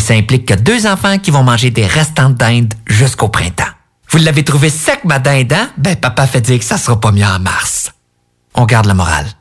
[0.00, 3.64] ça implique que deux enfants qui vont manger des restants de dinde jusqu'au printemps.
[4.10, 5.70] Vous l'avez trouvé sec, ma dinde, hein?
[5.76, 7.92] Ben, papa fait dire que ça sera pas mieux en mars.
[8.54, 9.28] On garde la morale.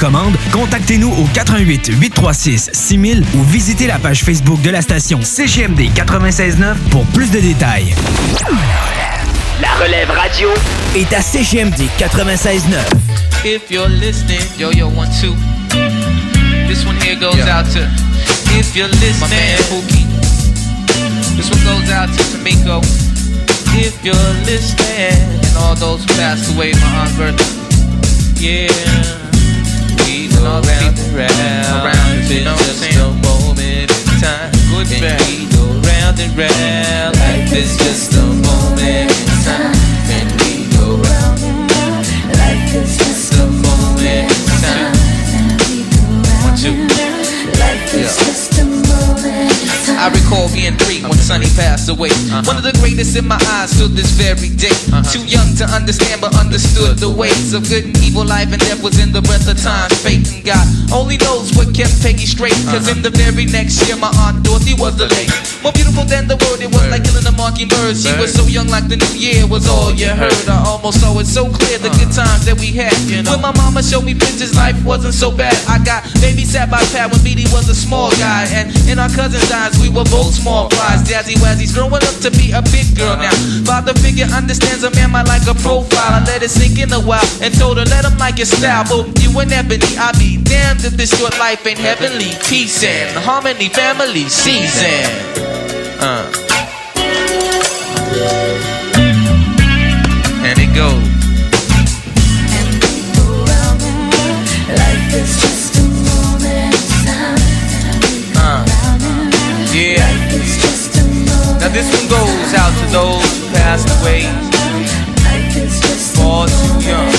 [0.00, 5.90] commande, contactez-nous au 88 836 6000 ou visitez la page Facebook de la station CGMD
[5.94, 7.94] 969 pour plus de détails.
[9.60, 10.48] La relève radio
[10.96, 12.78] est à CGMD 96.9.
[13.44, 15.36] If you're listening, yo yo one two.
[16.66, 17.80] This one here goes out to
[18.58, 20.06] if you're listening, my man Pookie.
[21.36, 22.80] This one goes out to Tamiko.
[23.76, 24.14] If you're
[24.46, 25.12] listening,
[25.44, 27.44] and all those who passed away, my aunt Bertha.
[28.40, 29.19] Yeah.
[30.50, 32.94] Around and round, around, you know what I'm saying?
[32.94, 33.86] Just a moment in
[34.18, 34.50] time.
[34.66, 35.22] Good and bad.
[35.22, 37.16] we go round and round.
[37.22, 39.78] Life is just a moment in time.
[40.10, 42.04] And we go round and round.
[42.34, 43.09] Life is
[50.00, 52.08] I recall being three when Sonny passed away.
[52.48, 54.72] One of the greatest in my eyes till this very day.
[55.12, 58.24] Too young to understand, but understood the ways of good and evil.
[58.24, 59.92] Life and death was in the breath of time.
[60.00, 62.56] Fate and God only knows what kept Peggy straight.
[62.72, 65.28] Cause in the very next year, my aunt Dorothy was the late.
[65.60, 67.92] More beautiful than the word, it was like killing a mockingbird.
[67.92, 70.48] She was so young, like the new year was all you heard.
[70.48, 72.96] I almost saw it so clear the good times that we had.
[73.28, 75.52] When my mama showed me pictures, life wasn't so bad.
[75.68, 78.48] I got babysat by Pat when BD was a small guy.
[78.48, 81.02] And in our cousin's eyes, we were both small flies.
[81.02, 83.34] Jazzy Wazzy's growing up to be a big girl now.
[83.66, 86.14] Father figure understands a man might like a profile.
[86.14, 88.84] I let it sink in a while and told her, let him like your style.
[88.84, 92.30] Both you and Ebony, I be damned if this short life ain't heavenly.
[92.48, 95.10] Peace and harmony, family season.
[96.00, 96.30] Uh.
[100.42, 101.09] And it goes.
[111.60, 114.50] Now this one goes out to those who passed away
[116.20, 117.10] far too young.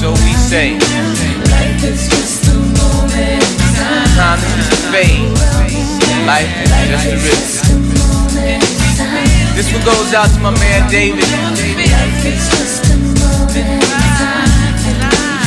[0.00, 0.78] So we say,
[4.16, 5.32] time is just a fade.
[6.26, 7.64] Life is just a risk.
[9.56, 11.24] This one goes out to my man David.
[11.24, 11.54] Who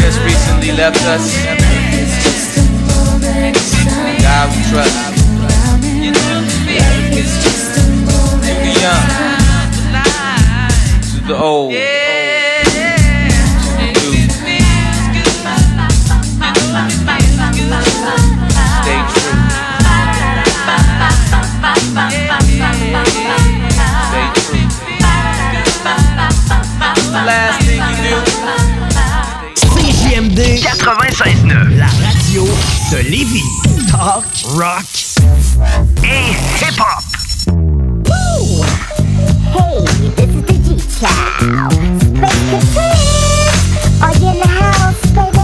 [0.01, 1.25] just recently left us.
[4.21, 5.20] God we trust.
[8.81, 9.07] Young.
[11.11, 11.71] To the old.
[29.55, 32.45] CJMD 96.9, la radio
[32.91, 33.43] de Lévis.
[33.91, 34.25] Talk,
[34.55, 34.85] rock
[36.03, 37.20] et hip-hop.
[38.51, 39.79] Hey,
[40.11, 41.71] this is the G-Child.
[42.03, 42.99] Space Cadet.
[44.03, 45.39] Are you in the house, baby?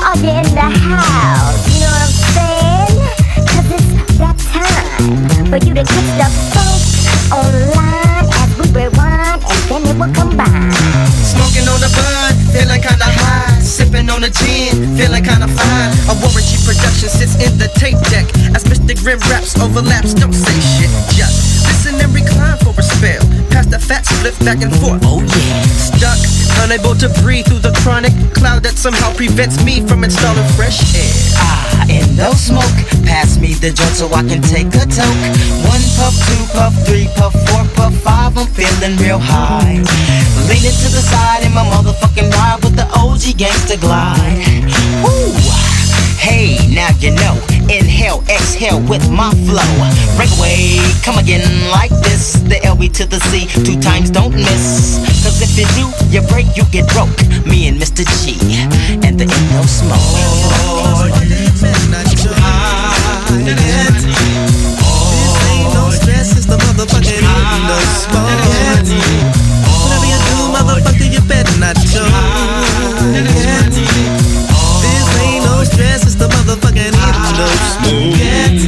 [0.00, 1.60] Are you in the house?
[1.68, 2.96] You know what I'm saying?
[3.44, 6.80] Cause it's that time for you to get the funk
[7.28, 10.72] online as we rewind and then it will combine.
[11.20, 13.60] Smoking on the bud, feeling kinda high.
[13.60, 15.92] Sipping on a gin, feeling kinda fine.
[16.08, 18.24] A Warren G production sits in the tape deck.
[18.56, 18.96] As Mr.
[19.28, 20.90] Raps overlaps, don't say shit.
[21.12, 21.49] Just
[21.98, 23.22] and recline for a spell.
[23.50, 25.02] Pass the fat split back and forth.
[25.02, 25.62] Oh yeah.
[25.74, 26.20] Stuck,
[26.62, 31.10] unable to breathe through the chronic cloud that somehow prevents me from installing fresh air.
[31.40, 32.76] Ah, and no smoke.
[33.02, 35.22] Pass me the joint so I can take a toke.
[35.66, 38.36] One puff, two puff, three puff, four puff, five.
[38.38, 39.82] I'm feeling real high.
[40.46, 44.70] Leaning to the side in my motherfucking ride with the OG gangster glide.
[45.02, 45.69] Woo!
[46.20, 47.40] Hey, now you know.
[47.72, 49.64] Inhale, exhale with my flow.
[50.20, 51.40] Break away, come again
[51.70, 52.34] like this.
[52.44, 55.00] The LB to the C, two times don't miss.
[55.24, 57.08] Cause if you do, you break, you get broke.
[57.48, 58.04] Me and Mr.
[58.20, 58.36] G,
[59.00, 59.96] and the ain't no smoke.
[65.90, 67.24] Stress is the motherfucking
[67.64, 68.44] no smoke.
[69.88, 72.59] Whatever you do, motherfucker, you better not choke.
[76.20, 76.92] the motherfucking
[77.28, 78.18] eaters.
[78.18, 78.60] Get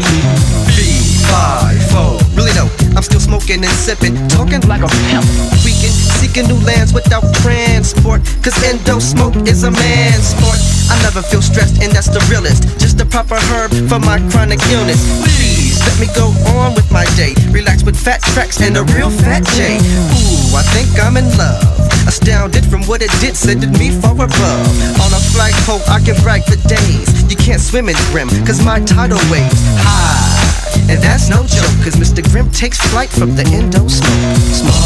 [3.52, 5.24] drinking and sipping, talking like a pimp.
[5.64, 8.22] Weekend, seeking new lands without transport.
[8.42, 10.58] Cause endo smoke is a man's sport.
[10.90, 12.62] I never feel stressed, and that's the realest.
[12.78, 15.00] Just the proper herb for my chronic illness.
[15.22, 17.34] Please let me go on with my day.
[17.50, 19.76] Relax with fat tracks and a real fat J.
[19.76, 21.62] Ooh, I think I'm in love.
[22.06, 24.66] Astounded from what it did, sending me far above.
[25.00, 27.08] On a flagpole, I can brag for days.
[27.30, 30.41] You can't swim in Grim, cause my tidal waves high.
[30.88, 32.22] And that's no joke, cause Mr.
[32.30, 34.10] Grim takes flight from the endo smoke.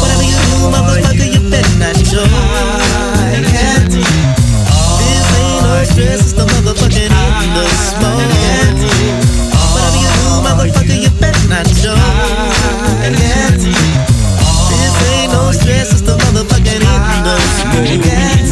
[0.01, 2.23] Whatever you do, motherfucker, you better not show.
[4.97, 7.11] This ain't stress, it's the motherfucking
[7.91, 8.21] smoke.
[9.73, 11.65] Whatever you do, motherfucker, you better not.
[14.69, 18.46] This ain't no stress, it's the motherfucking endo smoke.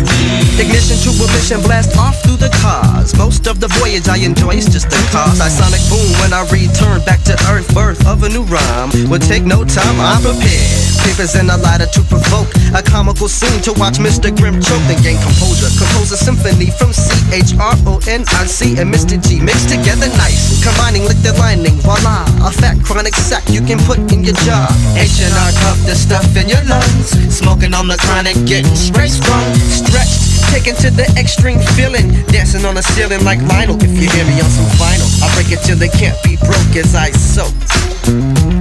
[0.55, 3.11] Ignition to mission, blast off through the cars.
[3.19, 5.43] Most of the voyage I enjoy is just the cause.
[5.43, 7.67] I sonic boom when I return back to earth.
[7.75, 10.79] Birth of a new rhyme will take no time, I'm prepared.
[11.03, 14.31] Papers and a lighter to provoke a comical scene to watch Mr.
[14.31, 14.79] Grim choke.
[14.87, 18.87] Then gain composure, compose a symphony from C H R O N I C and
[18.87, 19.19] Mr.
[19.19, 20.63] G mixed together nice.
[20.63, 24.71] Combining liquid lining, voila, a fat chronic sack you can put in your jar.
[24.95, 27.11] H&R cuff the stuff in your lungs.
[27.27, 30.44] Smoking on the chronic, getting straight strong, stretched.
[30.51, 33.77] Taken to the extreme feeling, dancing on the ceiling like Lionel.
[33.83, 36.75] If you hear me on some vinyl, I break it till they can't be broke
[36.75, 37.53] as I soak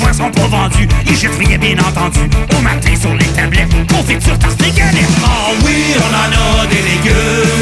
[0.00, 2.20] soins sont pas vendus, ils jettent rien bien entendu.
[2.56, 5.04] Au matin sur les tablettes, confiture tarte des galettes.
[5.22, 7.59] Oh oui, on en a des légumes,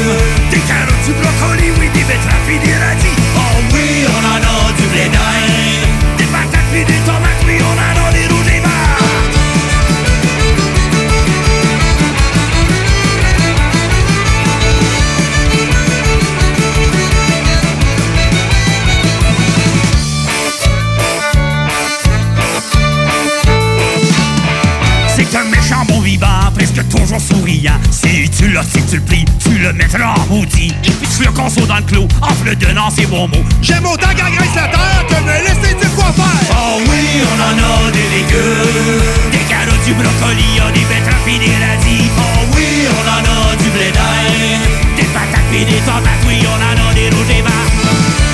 [29.69, 30.73] le mettras en maudit.
[30.83, 33.43] Et puis tu le conso dans le clos, en le donnant ses bons mots.
[33.61, 36.25] J'aime autant graisse la terre que me laisser dire quoi faire.
[36.51, 41.39] Oh oui, on en a des légumes, des carottes, du brocoli, y'a des betteraves pis
[41.39, 42.09] des radis.
[42.17, 46.57] Oh oui, on en a du blé d'Inde, des patates pis des tomates, oui, on
[46.57, 48.28] en a des rouges et verts.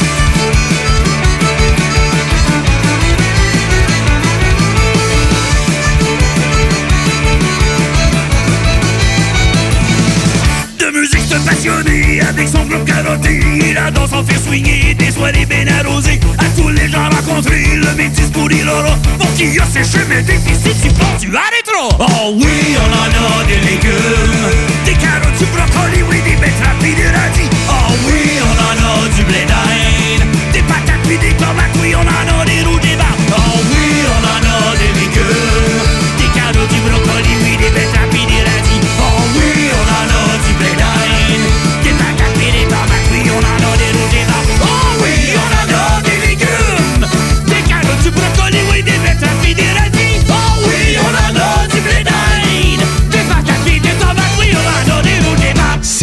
[11.35, 13.41] Se passionner avec son groupe carotté.
[13.73, 16.19] La danse en fait swinger, des soirées bien arrosées.
[16.37, 18.97] À tous les gens rencontrés, le métis pour l'aura.
[19.17, 21.97] Pour qui a séché mes déficits, tu penses tu arrêteras.
[21.99, 24.51] Oh oui, on en a des légumes,
[24.85, 27.49] des carottes, du brocoli, oui, des betteraves pis des radis.
[27.69, 32.01] Oh oui, on en a du blé d'Inde, des patates pis des tomates, oui, on
[32.01, 33.17] en a des rouges des verts.
[33.31, 37.14] Oh oui, on en a des légumes, des carottes, du brocoli,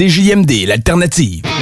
[0.09, 1.62] CJMD, l'alternative.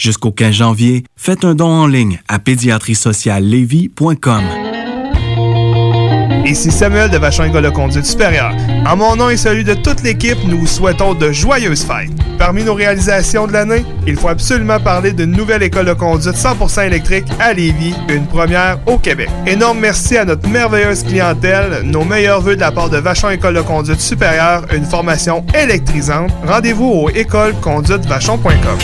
[0.00, 4.42] Jusqu'au 15 janvier, faites un don en ligne à pédiatriesociallevy.com.
[6.46, 8.54] Ici Samuel de Vachon École de Conduite Supérieure.
[8.86, 12.12] En mon nom et celui de toute l'équipe, nous vous souhaitons de joyeuses fêtes.
[12.38, 16.86] Parmi nos réalisations de l'année, il faut absolument parler d'une nouvelle école de conduite 100%
[16.86, 19.28] électrique à Lévis, une première au Québec.
[19.46, 23.56] Énorme merci à notre merveilleuse clientèle, nos meilleurs voeux de la part de Vachon École
[23.56, 26.30] de Conduite Supérieure, une formation électrisante.
[26.46, 28.78] Rendez-vous au écoleconduitevachon.com.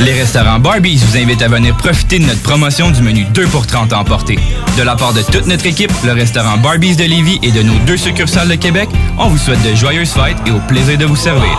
[0.00, 3.66] Les restaurants Barbies vous invitent à venir profiter de notre promotion du menu 2 pour
[3.66, 4.38] 30 à emporter.
[4.76, 7.78] De la part de toute notre équipe, le restaurant Barbies de Lévis et de nos
[7.80, 8.88] deux succursales de Québec,
[9.18, 11.58] on vous souhaite de joyeuses fêtes et au plaisir de vous servir.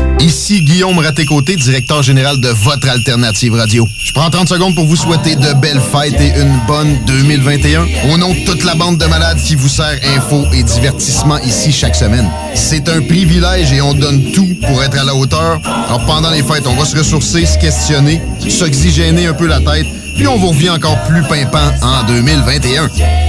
[0.21, 3.87] Ici Guillaume Raté-Côté, directeur général de votre alternative radio.
[3.97, 7.87] Je prends 30 secondes pour vous souhaiter de belles fêtes et une bonne 2021.
[8.13, 11.71] Au nom de toute la bande de malades qui vous sert info et divertissement ici
[11.71, 12.29] chaque semaine.
[12.53, 15.59] C'est un privilège et on donne tout pour être à la hauteur.
[15.65, 19.87] Alors pendant les fêtes, on va se ressourcer, se questionner, s'oxygéner un peu la tête,
[20.15, 22.87] puis on vous revient encore plus pimpant en 2021.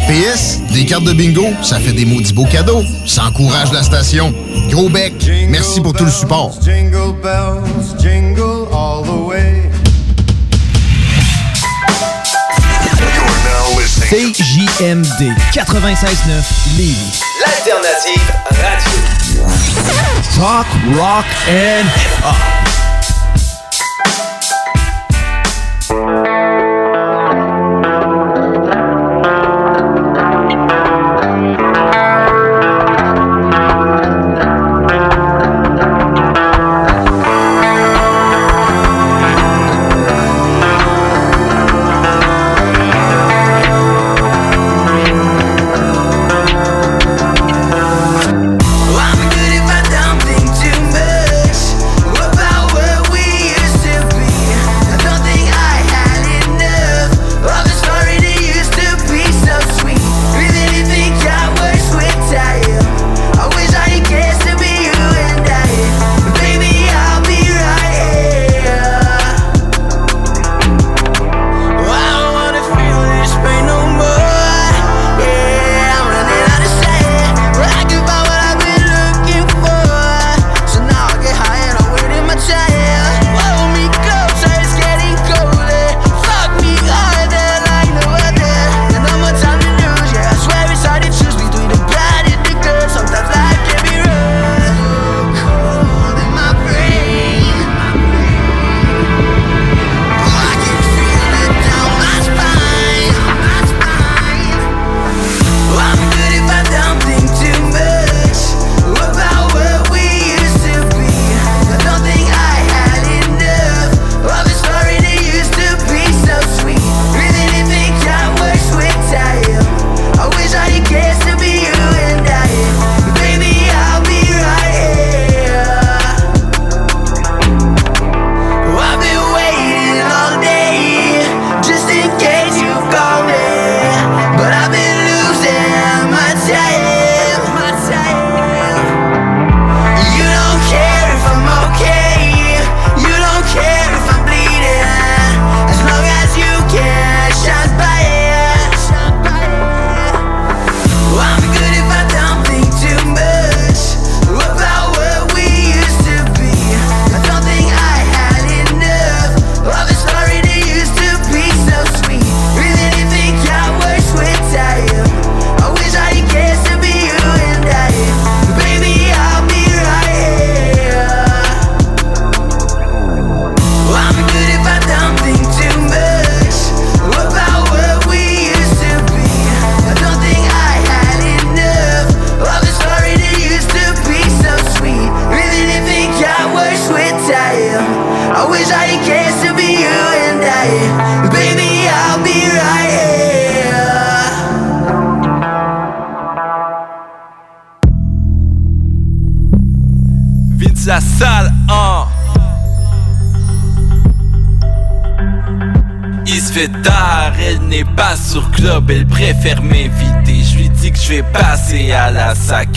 [0.08, 2.82] PS, des cartes de bingo, ça fait des maudits beaux cadeaux.
[3.06, 4.32] Ça encourage la station.
[4.70, 5.14] Gros bec,
[5.48, 6.52] merci pour tout le support.
[6.62, 9.62] Jingle bells, jingle all the way.
[14.12, 17.22] CJMD 96.9 Lévis.
[17.40, 19.00] L'alternative radio.
[20.36, 22.91] Talk, rock and hip-hop.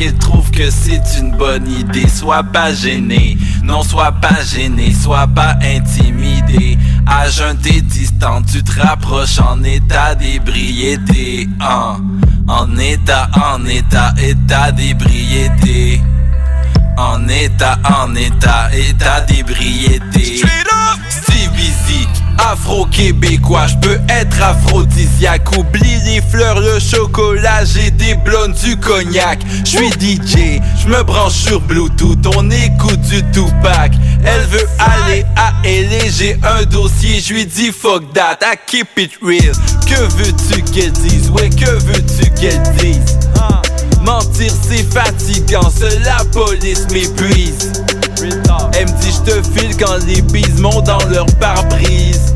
[0.01, 2.07] Elle trouve que c'est une bonne idée.
[2.07, 6.77] Sois pas gêné, non sois pas gêné, sois pas intimidé.
[7.05, 11.47] À jeun t'es distant, tu te rapproches en état d'ébriété.
[12.47, 16.01] En état, en état, état d'ébriété.
[16.97, 20.41] En état, en état, état d'ébriété.
[22.37, 25.57] Afro-québécois, je peux être aphrodisiaque.
[25.57, 29.39] Oublie les fleurs, le chocolat, j'ai des blondes, du cognac.
[29.63, 33.91] Je suis DJ, je me branche sur Bluetooth, on écoute du Tupac.
[34.25, 38.87] Elle veut aller à LA, j'ai un dossier, je lui dis fuck that, I keep
[38.97, 39.53] it real.
[39.85, 41.29] Que veux-tu qu'elle dise?
[41.29, 43.17] Ouais, que veux-tu qu'elle dise?
[44.03, 45.71] Mentir c'est fatigant,
[46.03, 47.71] la police m'épuise.
[48.77, 52.35] Elle me dit je te file quand les bises montent dans leur pare-brise.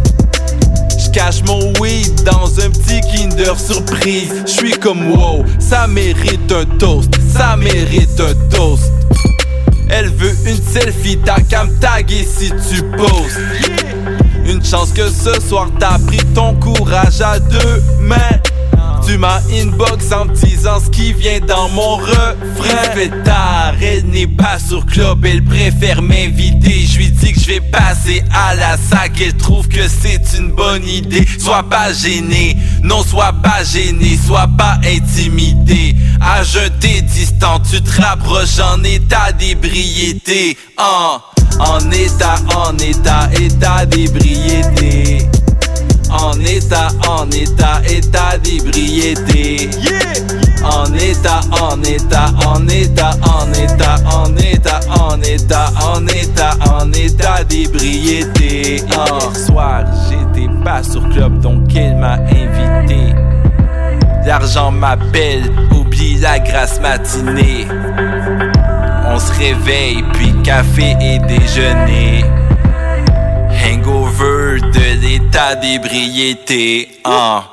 [1.11, 4.43] Cache mon weed dans un petit Kinder surprise.
[4.45, 8.91] Je suis comme wow, ça mérite un toast, ça mérite un toast.
[9.89, 11.71] Elle veut une selfie, t'as qu'à me
[12.07, 13.39] si tu postes.
[14.45, 18.15] Une chance que ce soir t'as pris ton courage à deux mains.
[19.09, 22.35] Tu m'as inbox en disant ce qui vient dans mon refrain.
[22.63, 26.85] Il fait tard, elle n'est pas sur club, elle préfère m'inviter.
[26.85, 30.51] Je lui dis que je vais passer à la sac, elle trouve que c'est une
[30.51, 31.25] bonne idée.
[31.39, 35.95] Sois pas gêné, non sois pas gêné, sois pas intimidé.
[36.21, 40.55] À jeter distant, tu te rapproches en état d'ébriété.
[40.77, 41.19] En,
[41.59, 45.27] en état, en état, état d'ébriété.
[46.09, 49.69] En état, en état, état d'ébriété.
[50.63, 56.91] En état, en état, en état, en état, en état, en état, en état, en
[56.91, 58.77] état d'ébriété.
[58.77, 63.13] Hier soir, j'étais pas sur club, donc elle m'a invité.
[64.25, 67.67] L'argent m'appelle, oublie la grasse matinée.
[69.05, 72.25] On se réveille, puis café et déjeuner.
[75.19, 77.01] L'état d'ébriété.
[77.03, 77.43] hein.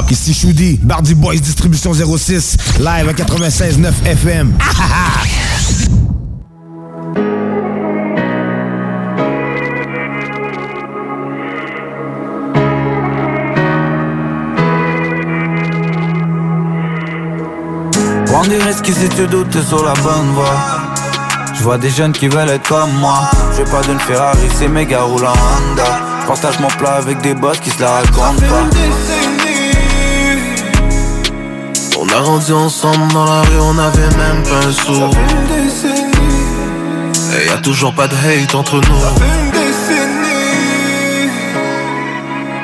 [0.00, 0.10] Up?
[0.10, 4.52] Ici Choudi, Bardi Boys Distribution 06, live à 96.9 FM.
[18.66, 20.56] Risques si tu doutes t'es sur la bonne voie
[21.54, 25.02] Je vois des jeunes qui veulent être comme moi Je pas d'une Ferrari, c'est méga
[25.02, 28.62] roule en Honda partage mon plat avec des boss qui se la racontent pas
[32.12, 35.10] a grandi ensemble dans la rue, on avait même pas un sou.
[37.32, 39.00] Et y a toujours pas de hate entre nous.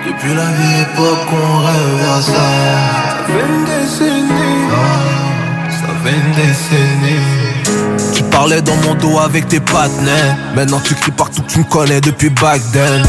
[0.06, 2.32] Depuis la vieille époque, on rêve à ça.
[2.32, 4.68] Ça fait une décennie.
[4.72, 8.14] Ah, ça fait une décennie.
[8.14, 10.37] Tu parlais dans mon dos avec tes partenaires.
[10.54, 13.02] Maintenant tu cries partout que tu me connais depuis back then.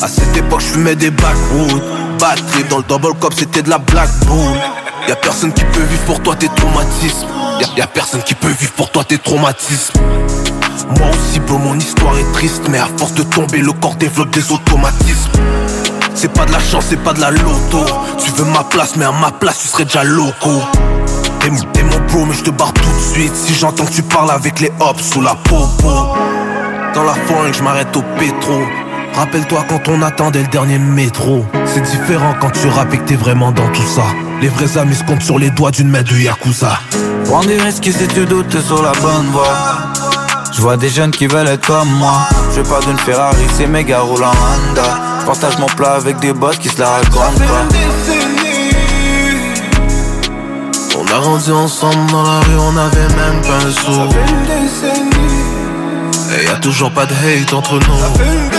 [0.00, 1.82] À cette époque, je fumais des backwoods.
[2.20, 4.56] Bad trip dans le double cup, c'était de la black bull.
[5.08, 7.26] Y'a personne qui peut vivre pour toi tes traumatismes.
[7.76, 9.94] Y'a, personne qui peut vivre pour toi tes traumatismes.
[10.98, 12.62] Moi aussi, bro, mon histoire est triste.
[12.68, 15.30] Mais à force de tomber, le corps développe des automatismes.
[16.14, 17.84] C'est pas de la chance, c'est pas de la loto.
[18.22, 20.50] Tu veux ma place, mais à ma place, tu serais déjà loco.
[21.40, 23.34] T'es, mon- bro, mais je te barre tout de suite.
[23.34, 25.88] Si j'entends que tu parles avec les hops sous la popo.
[26.94, 28.60] Dans la forêt, je m'arrête au pétro.
[29.14, 31.44] Rappelle-toi quand on attendait le dernier métro.
[31.64, 34.02] C'est différent quand tu rappes et que t'es vraiment dans tout ça.
[34.40, 36.78] Les vrais amis se comptent sur les doigts d'une main de Yakuza.
[37.24, 39.92] Prends des risques si tu doutes t'es sur la bonne voie
[40.52, 42.20] Je vois des jeunes qui veulent être comme moi
[42.54, 46.32] Je pas d'une Ferrari, c'est méga roule en Honda Je partage mon plat avec des
[46.32, 47.66] boss qui se la racontent pas
[50.96, 53.92] On a grandi ensemble dans la rue, on avait même pas un sou.
[53.92, 55.18] Ça fait une décennie.
[56.40, 58.57] Et y a toujours pas de hate entre nous.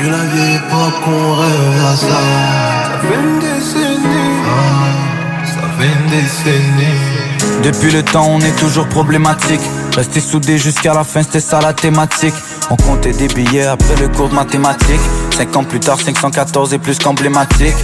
[0.00, 2.06] Depuis la vieille époque, on rêve à ça.
[2.06, 4.40] Ça fait une décennie.
[4.46, 7.62] Ah, ça fait une décennie.
[7.62, 9.60] Depuis le temps, on est toujours problématique.
[9.94, 12.34] Rester soudés jusqu'à la fin, c'était ça la thématique.
[12.70, 15.00] On comptait des billets après le cours de mathématiques.
[15.36, 17.76] Cinq ans plus tard, 514 est plus qu'emblématique.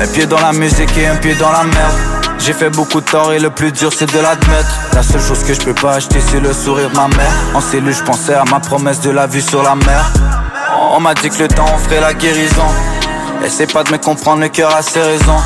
[0.00, 1.94] Un pied dans la musique et un pied dans la merde.
[2.38, 5.44] J'ai fait beaucoup de tort et le plus dur c'est de l'admettre La seule chose
[5.44, 8.34] que je peux pas acheter c'est le sourire de ma mère En cellule je pensais
[8.34, 10.12] à ma promesse de la vue sur la mer
[10.94, 12.66] On m'a dit que le temps ferait la guérison
[13.42, 15.40] Essaie pas de me comprendre, le cœur a ses raisons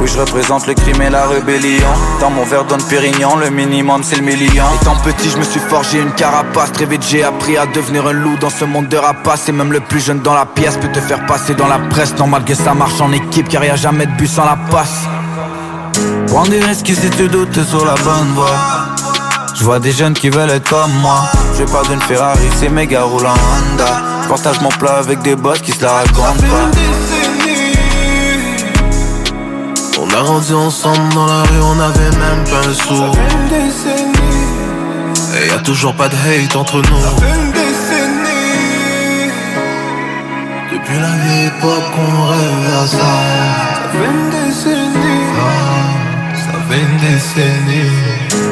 [0.00, 1.86] oui, je représente le crime et la rébellion.
[2.20, 4.64] Dans mon verre donne Pérignon, le minimum c'est le million.
[4.80, 6.72] Étant petit, je me suis forgé une carapace.
[6.72, 9.50] Très vite, j'ai appris à devenir un loup dans ce monde de rapaces.
[9.50, 12.16] Et même le plus jeune dans la pièce peut te faire passer dans la presse.
[12.16, 15.02] Normal que ça marche en équipe, car y a jamais de bus sans la passe.
[16.28, 18.56] Prends des risques si tu doutes sur la bonne voie?
[19.54, 21.24] Je vois des jeunes qui veulent être comme moi.
[21.60, 24.02] Je pas d'une Ferrari, c'est méga roulant Honda.
[24.22, 26.70] Je partage mon plat avec des boss qui se la racontent pas.
[29.98, 33.12] On a grandi ensemble dans la rue, on avait même pas un sou.
[35.36, 36.82] Et y a toujours pas de hate entre nous.
[40.72, 42.96] Depuis la vieille époque, on rêve à ça.
[42.96, 45.26] Ça fait une décennie.
[45.38, 48.49] Ah, ça fait une décennie.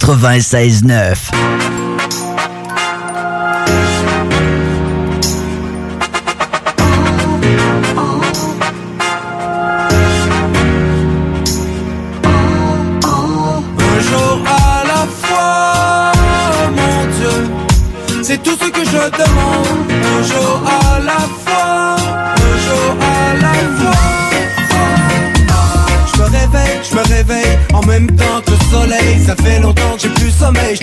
[0.00, 1.59] 96.9.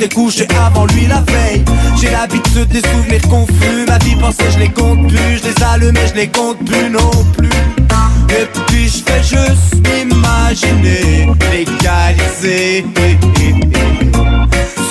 [0.08, 1.64] l'ai couché avant lui la veille.
[2.00, 3.86] J'ai l'habitude des souvenirs confus.
[3.88, 5.38] Ma vie pensée, je les compte plus.
[5.38, 7.50] Je les allume je les compte plus non plus.
[8.30, 12.86] Et puis je fais juste m'imaginer légaliser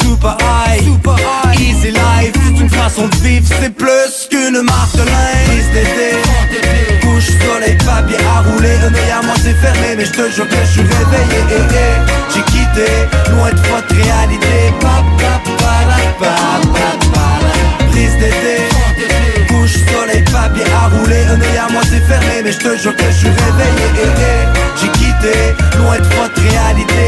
[0.00, 6.16] Super high, easy life C'est une façon de vivre, c'est plus qu'une marque d'été
[7.02, 10.56] Couche, soleil, papier à rouler œil à moi c'est fermé mais je te jure que
[10.64, 11.36] je suis réveillé.
[12.34, 12.86] J'ai quitté,
[13.30, 14.72] loin de votre réalité
[18.26, 21.24] d'été Couche, soleil, papier à rouler.
[21.30, 23.86] Un à moi c'est fermé mais je te jure que je suis réveillé.
[23.94, 24.80] Eh, eh.
[24.80, 25.34] J'ai quitté,
[25.78, 27.06] loin de votre réalité.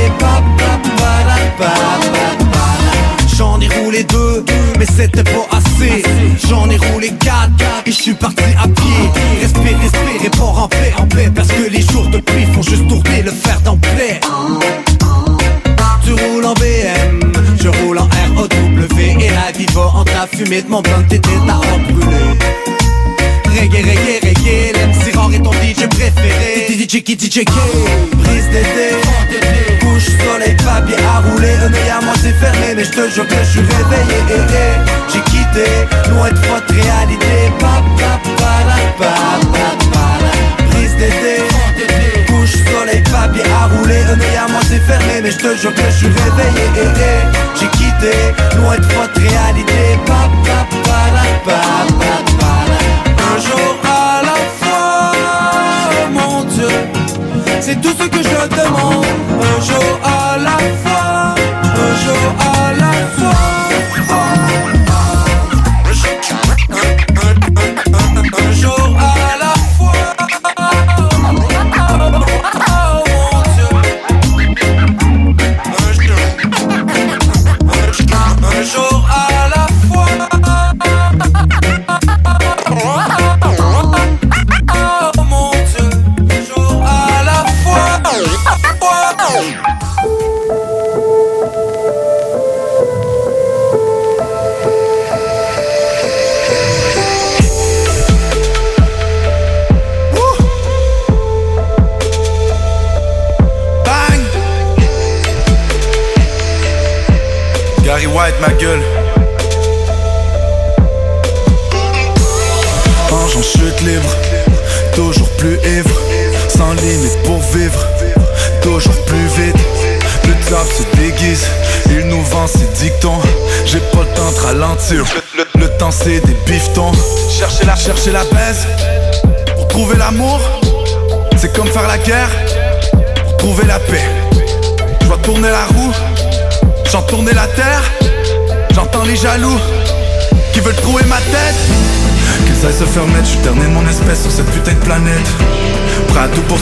[3.37, 4.44] J'en ai roulé deux,
[4.78, 6.02] mais c'était pas assez.
[6.48, 7.52] J'en ai roulé quatre,
[7.87, 9.11] et je suis parti à pied.
[9.40, 11.31] Respire, respire et port en paix, en paix.
[11.35, 14.20] Parce que les jours de pluie font juste tourner le fer d'emblée
[16.09, 16.97] tu roules en BM,
[20.38, 22.38] fumée de mon blunt et tes tarots brûlés
[23.46, 26.66] Reggae, reggae, reggae, l'MC rare est ton DJ préféré.
[26.68, 28.94] T'es DJ qui DJ Brise d'été,
[29.81, 31.55] couche, soleil, papier à rouler.
[31.66, 34.18] Un œil à moi c'est fermé mais je te jure que je suis réveillé.
[34.31, 35.12] Eh, eh.
[35.12, 35.66] J'ai quitté,
[36.11, 37.51] loin de votre réalité.
[37.59, 40.64] Pa, pa, pa, pa.
[40.70, 41.42] Brise d'été,
[42.29, 44.03] couche, soleil, papier à rouler.
[44.03, 46.64] Un œil à moi c'est fermé mais je te jure que je suis réveillé.
[46.77, 47.38] Eh, eh.
[47.59, 48.14] J'ai quitté,
[48.59, 49.98] loin de votre réalité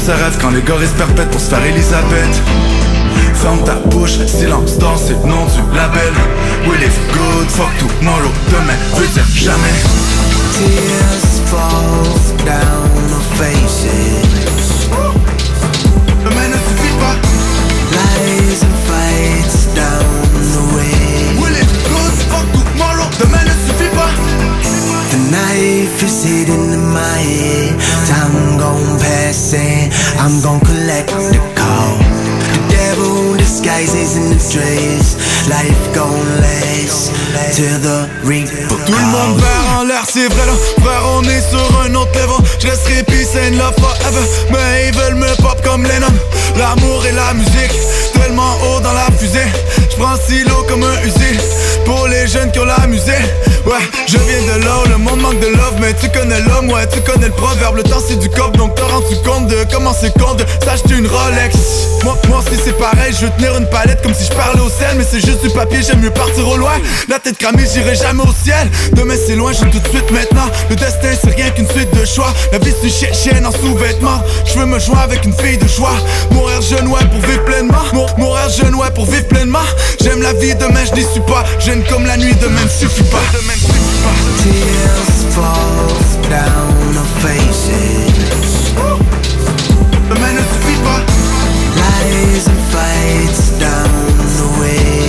[0.06, 2.40] Ses rêves quand les gorilles se perpètent pour se faire Elisabeth.
[3.34, 6.14] Ferme ta bouche, silence dans c'est le nom du label.
[6.64, 9.74] We live good, fuck tomorrow, demain veut dire jamais.
[10.52, 12.06] Tears fall
[12.44, 14.86] down our faces.
[16.22, 17.16] Demain ne suffit pas.
[17.90, 20.05] Lies and fights down
[25.96, 27.80] knife is hidden in my head.
[28.06, 31.96] Time gon' pass and I'm gon' collect the call.
[32.52, 35.16] The devil disguises in the dress.
[35.48, 37.12] Life gon' last
[37.54, 40.52] till the reaper Tout le monde verre en l'air, c'est vrai là.
[40.82, 42.44] Frère on est sur un autre level.
[42.58, 44.26] Je resterai peace and love forever.
[44.50, 46.12] Mais ils veulent me pop comme Lennon.
[46.58, 47.72] L'amour et la musique
[48.12, 49.48] Tellement haut dans la fusée.
[49.90, 51.40] Je prends silo comme un usine.
[51.84, 52.86] Pour les jeunes qui ont la
[53.66, 53.72] Ouais,
[54.06, 57.00] je viens de où le monde manque de love Mais tu connais l'homme, ouais, tu
[57.00, 60.12] connais le proverbe Le temps c'est du cop, donc t'as rendu compte de Comment c'est
[60.16, 61.56] con de s'acheter une Rolex?
[62.04, 64.68] Moi, moi si c'est pareil, je veux tenir une palette Comme si je parlais au
[64.70, 66.74] ciel, mais c'est juste du papier J'aime mieux partir au loin,
[67.08, 68.70] la tête cramée, j'irai jamais au ciel.
[68.92, 70.46] Demain c'est loin, je tout de suite maintenant.
[70.70, 72.32] Le destin c'est rien qu'une suite de choix.
[72.52, 74.22] La vie c'est une chi- chienne en sous-vêtements.
[74.44, 75.96] Je veux me joindre avec une fille de joie.
[76.30, 77.82] Mourir jeune, ouais, pour vivre pleinement.
[77.92, 79.66] Mour- Mourir jeune, ouais, pour vivre pleinement.
[80.00, 81.44] J'aime la vie, demain je n'y suis pas.
[81.58, 83.18] Jeune comme la nuit, demain ne suffit pas
[84.42, 85.86] Tears fall
[86.28, 88.72] down our faces.
[90.08, 91.02] Ne suffit pas
[91.76, 93.90] Lies and fights down
[94.38, 95.06] the way.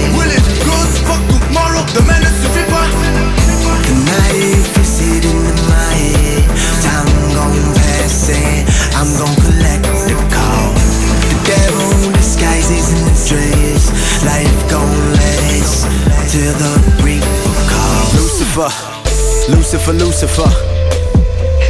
[0.64, 1.84] Good, fuck tomorrow
[2.42, 2.90] suffit pas
[3.88, 6.46] The knife is in my head.
[6.84, 7.08] Time
[8.98, 9.12] I'm
[9.46, 10.74] collect the call.
[11.30, 13.92] The devil disguises in the dress.
[14.26, 15.86] Life gon' last
[16.32, 16.74] till the
[17.04, 18.14] reaper calls.
[18.16, 18.72] Lucifer,
[19.50, 20.50] Lucifer, Lucifer.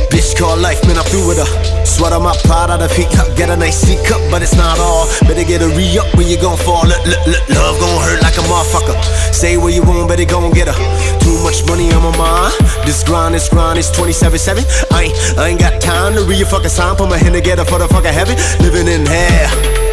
[0.10, 1.86] Bitch called life, man, I'm through with her.
[1.86, 4.56] Sweat on my pot out of heat cup, get a nice C cup, but it's
[4.56, 5.06] not all.
[5.22, 6.86] Better get a re up when you gon' fall.
[6.88, 8.98] Look, look, look, love gon' hurt like a motherfucker.
[9.34, 10.78] Say what you want, but better gon' get her.
[11.20, 12.54] Too much money on my mind.
[12.86, 14.66] This grind, this grind is 27-7.
[14.92, 16.96] I ain't, I ain't got time to read your fucking sign.
[16.96, 18.38] Put my hand together for the fucking heaven.
[18.60, 19.87] Living in hell.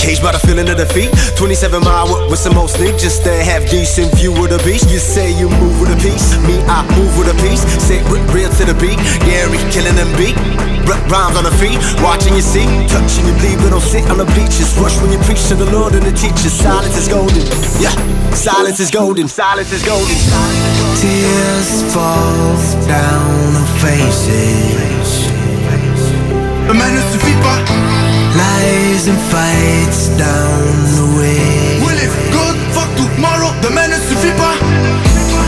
[0.00, 1.12] Caged by the feeling of defeat.
[1.36, 2.96] 27 mile with, with some old sneak.
[2.96, 4.80] Just to have decent view of the beach.
[4.88, 6.40] You say you move with a piece.
[6.48, 7.60] Me, I move with a piece.
[7.84, 8.96] Say re- real to the beat.
[9.28, 10.32] Gary killing them beat.
[10.88, 11.76] R- rhymes on the feet.
[12.00, 12.64] Watching you see.
[12.88, 13.60] Touching you bleed.
[13.60, 14.72] But don't sit on the bleachers.
[14.80, 16.56] Rush when you preach to the Lord and the teachers.
[16.56, 17.44] Silence is golden.
[17.76, 17.92] Yeah.
[18.32, 19.28] Silence is golden.
[19.28, 20.16] Silence is golden.
[20.96, 22.56] Tears fall
[22.88, 25.28] down our faces.
[26.66, 27.89] Demain ne suffit pas
[28.40, 30.62] Lies and fights down
[30.96, 31.80] the way.
[31.84, 34.56] We live good, fuck tomorrow Demain ne suffit pas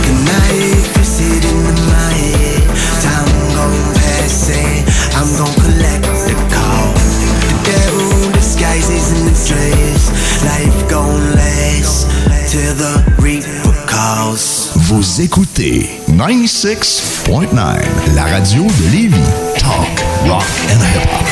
[0.07, 2.63] The knife is hidden in my head.
[3.01, 4.85] Time gon' pass and
[5.17, 6.93] I'm gon' collect the call.
[7.49, 10.03] The devil disguises in the dress.
[10.45, 12.07] Life gon' last
[12.51, 14.73] till the reaper calls.
[14.77, 17.81] Vous écoutez 96.9,
[18.15, 19.31] la radio de Lévis.
[19.59, 19.89] Talk,
[20.27, 21.32] rock and hip-hop.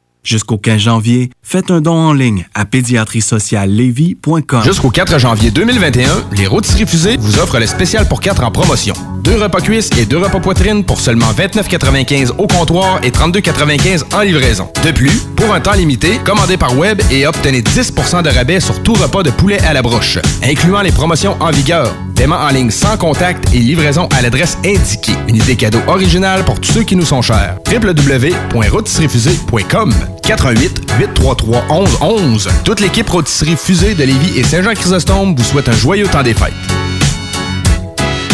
[0.23, 4.63] Jusqu'au 15 janvier, faites un don en ligne à pédiatriesociallevy.com.
[4.63, 8.93] Jusqu'au 4 janvier 2021, les rôtisseries fusées vous offrent le spécial pour 4 en promotion.
[9.23, 14.21] Deux repas cuisses et deux repas poitrine pour seulement 29,95 au comptoir et 32,95 en
[14.21, 14.69] livraison.
[14.85, 18.83] De plus, pour un temps limité, commandez par web et obtenez 10% de rabais sur
[18.83, 21.91] tout repas de poulet à la broche, incluant les promotions en vigueur.
[22.15, 25.15] Paiement en ligne sans contact et livraison à l'adresse indiquée.
[25.27, 27.57] Une idée cadeau originale pour tous ceux qui nous sont chers.
[27.71, 35.67] www.rôtisseriefusée.com 88 833 11 11 Toute l'équipe Rôtisserie Fusée de Lévis et Saint-Jean-Chrysostome vous souhaite
[35.67, 36.53] un joyeux temps des fêtes.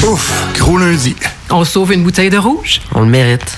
[0.07, 1.15] Ouf, gros lundi.
[1.49, 2.81] On sauve une bouteille de rouge?
[2.93, 3.57] On le mérite.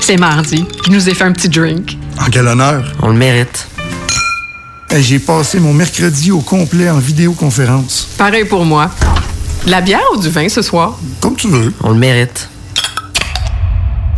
[0.00, 0.64] C'est mardi.
[0.86, 1.96] Je nous ai fait un petit drink.
[2.20, 2.84] En quel honneur?
[3.02, 3.66] On le mérite.
[4.90, 8.08] Hey, J'ai passé mon mercredi au complet en vidéoconférence.
[8.16, 8.90] Pareil pour moi.
[9.66, 10.96] De la bière ou du vin ce soir?
[11.20, 11.74] Comme tu veux.
[11.82, 12.48] On le mérite.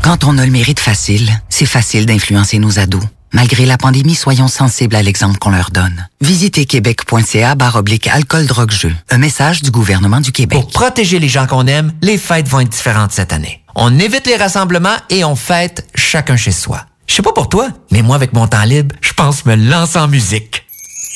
[0.02, 3.02] Quand on a le mérite facile, c'est facile d'influencer nos ados.
[3.32, 6.06] Malgré la pandémie, soyons sensibles à l'exemple qu'on leur donne.
[6.20, 8.94] Visitez québec.ca barre oblique alcool drogue jeu.
[9.10, 10.56] Un message du gouvernement du Québec.
[10.56, 13.60] Pour protéger les gens qu'on aime, les fêtes vont être différentes cette année.
[13.74, 16.86] On évite les rassemblements et on fête chacun chez soi.
[17.08, 19.98] Je sais pas pour toi, mais moi avec mon temps libre, je pense me lancer
[19.98, 20.64] en musique.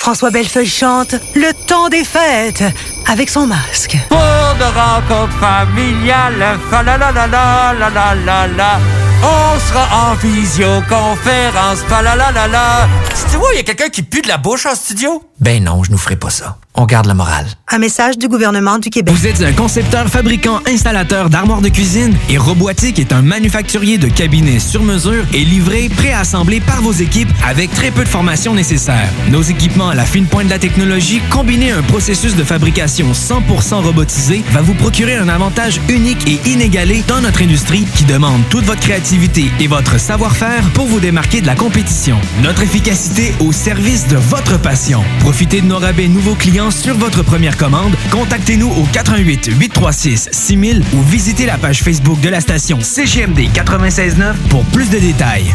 [0.03, 2.65] François Bellefeuille chante Le temps des fêtes
[3.07, 3.97] avec son masque.
[4.09, 8.81] Pour de rencontres familiales, fa la la la la la la la la.
[9.23, 12.89] On sera en visioconférence, fa la la la la.
[13.31, 15.23] Tu vois, il y a quelqu'un qui pue de la bouche en studio?
[15.39, 16.57] Ben non, je nous ferai pas ça.
[16.75, 17.47] On garde la morale.
[17.69, 19.15] Un message du gouvernement du Québec.
[19.15, 24.09] Vous êtes un concepteur, fabricant, installateur d'armoires de cuisine et Robotique est un manufacturier de
[24.09, 29.09] cabinets sur mesure et livré, préassemblé par vos équipes avec très peu de formation nécessaire.
[29.31, 33.13] Nos équipements à la fine pointe de la technologie, combinés à un processus de fabrication
[33.13, 38.41] 100% robotisé, va vous procurer un avantage unique et inégalé dans notre industrie qui demande
[38.49, 42.19] toute votre créativité et votre savoir-faire pour vous démarquer de la compétition.
[42.43, 45.05] Notre efficacité au service de votre passion.
[45.21, 47.95] Profitez de nos rabais nouveaux clients sur votre première commande.
[48.11, 54.39] Contactez-nous au 88 836 6000 ou visitez la page Facebook de la station CGMD 969
[54.49, 55.55] pour plus de détails.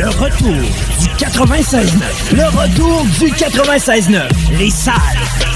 [0.00, 0.54] Le retour
[0.98, 1.90] du 96.9.
[2.32, 4.22] Le retour du 96.9.
[4.58, 4.94] Les salles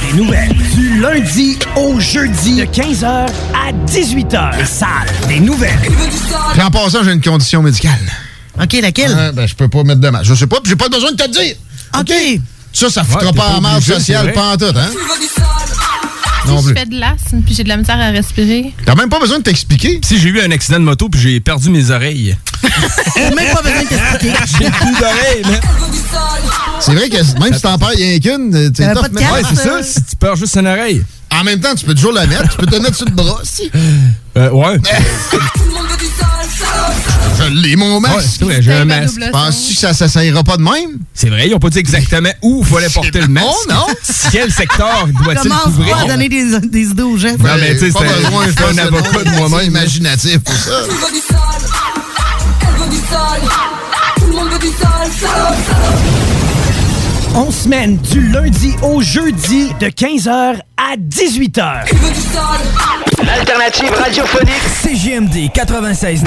[0.02, 0.52] des nouvelles.
[0.74, 4.58] Du lundi au jeudi de 15h à 18h.
[4.58, 4.88] Les salles
[5.28, 5.78] des nouvelles.
[6.52, 7.98] Puis en passant, j'ai une condition médicale.
[8.62, 9.16] OK, laquelle?
[9.18, 10.26] Ah, ben, je peux pas mettre de masque.
[10.26, 11.56] Je sais pas, puis j'ai pas besoin de te le dire.
[11.98, 12.12] OK.
[12.70, 14.90] Ça, ça foutra Ouais, pas pas en marge sociale pantoute, hein?
[16.46, 16.74] Non Si plus.
[16.74, 18.74] je fais de l'asthme puis j'ai de la misère à respirer.
[18.84, 20.00] T'as même pas besoin de t'expliquer.
[20.04, 22.36] Si j'ai eu un accident de moto puis j'ai perdu mes oreilles.
[23.34, 24.34] Même pas besoin de t'expliquer.
[24.58, 25.60] J'ai plus d'oreilles, là.
[26.80, 29.42] C'est vrai que même si t'en perds rien qu'une, euh, c'est T'avais tough, mais- Ouais,
[29.48, 31.04] c'est ça, si tu perds juste une oreille.
[31.32, 33.40] En même temps, tu peux toujours la mettre, tu peux te mettre sur le bras
[33.42, 33.70] aussi.
[34.36, 34.78] Euh, ouais.
[37.36, 38.42] Je l'ai, mon masque.
[38.42, 39.20] Ouais, j'ai un masque.
[39.32, 40.08] Penses-tu que ça, ça,
[40.44, 40.98] pas de même?
[41.12, 43.46] C'est vrai, ils ont pas dit exactement où il fallait porter le masque.
[43.50, 43.86] Oh non!
[44.32, 45.96] Quel secteur doit-il Commence couvrir?
[45.96, 47.30] pas à donner des, des idées aux gens?
[47.30, 49.66] Non, mais tu sais, c'est un avocat de moi-même.
[49.66, 50.80] imaginatif pour ça.
[52.66, 52.96] Elle veut du.
[54.16, 54.68] Tout le monde veut du
[57.34, 61.86] On semaine du lundi au jeudi de 15h à 18h.
[63.24, 66.24] L'alternative radiophonique CGMD 96.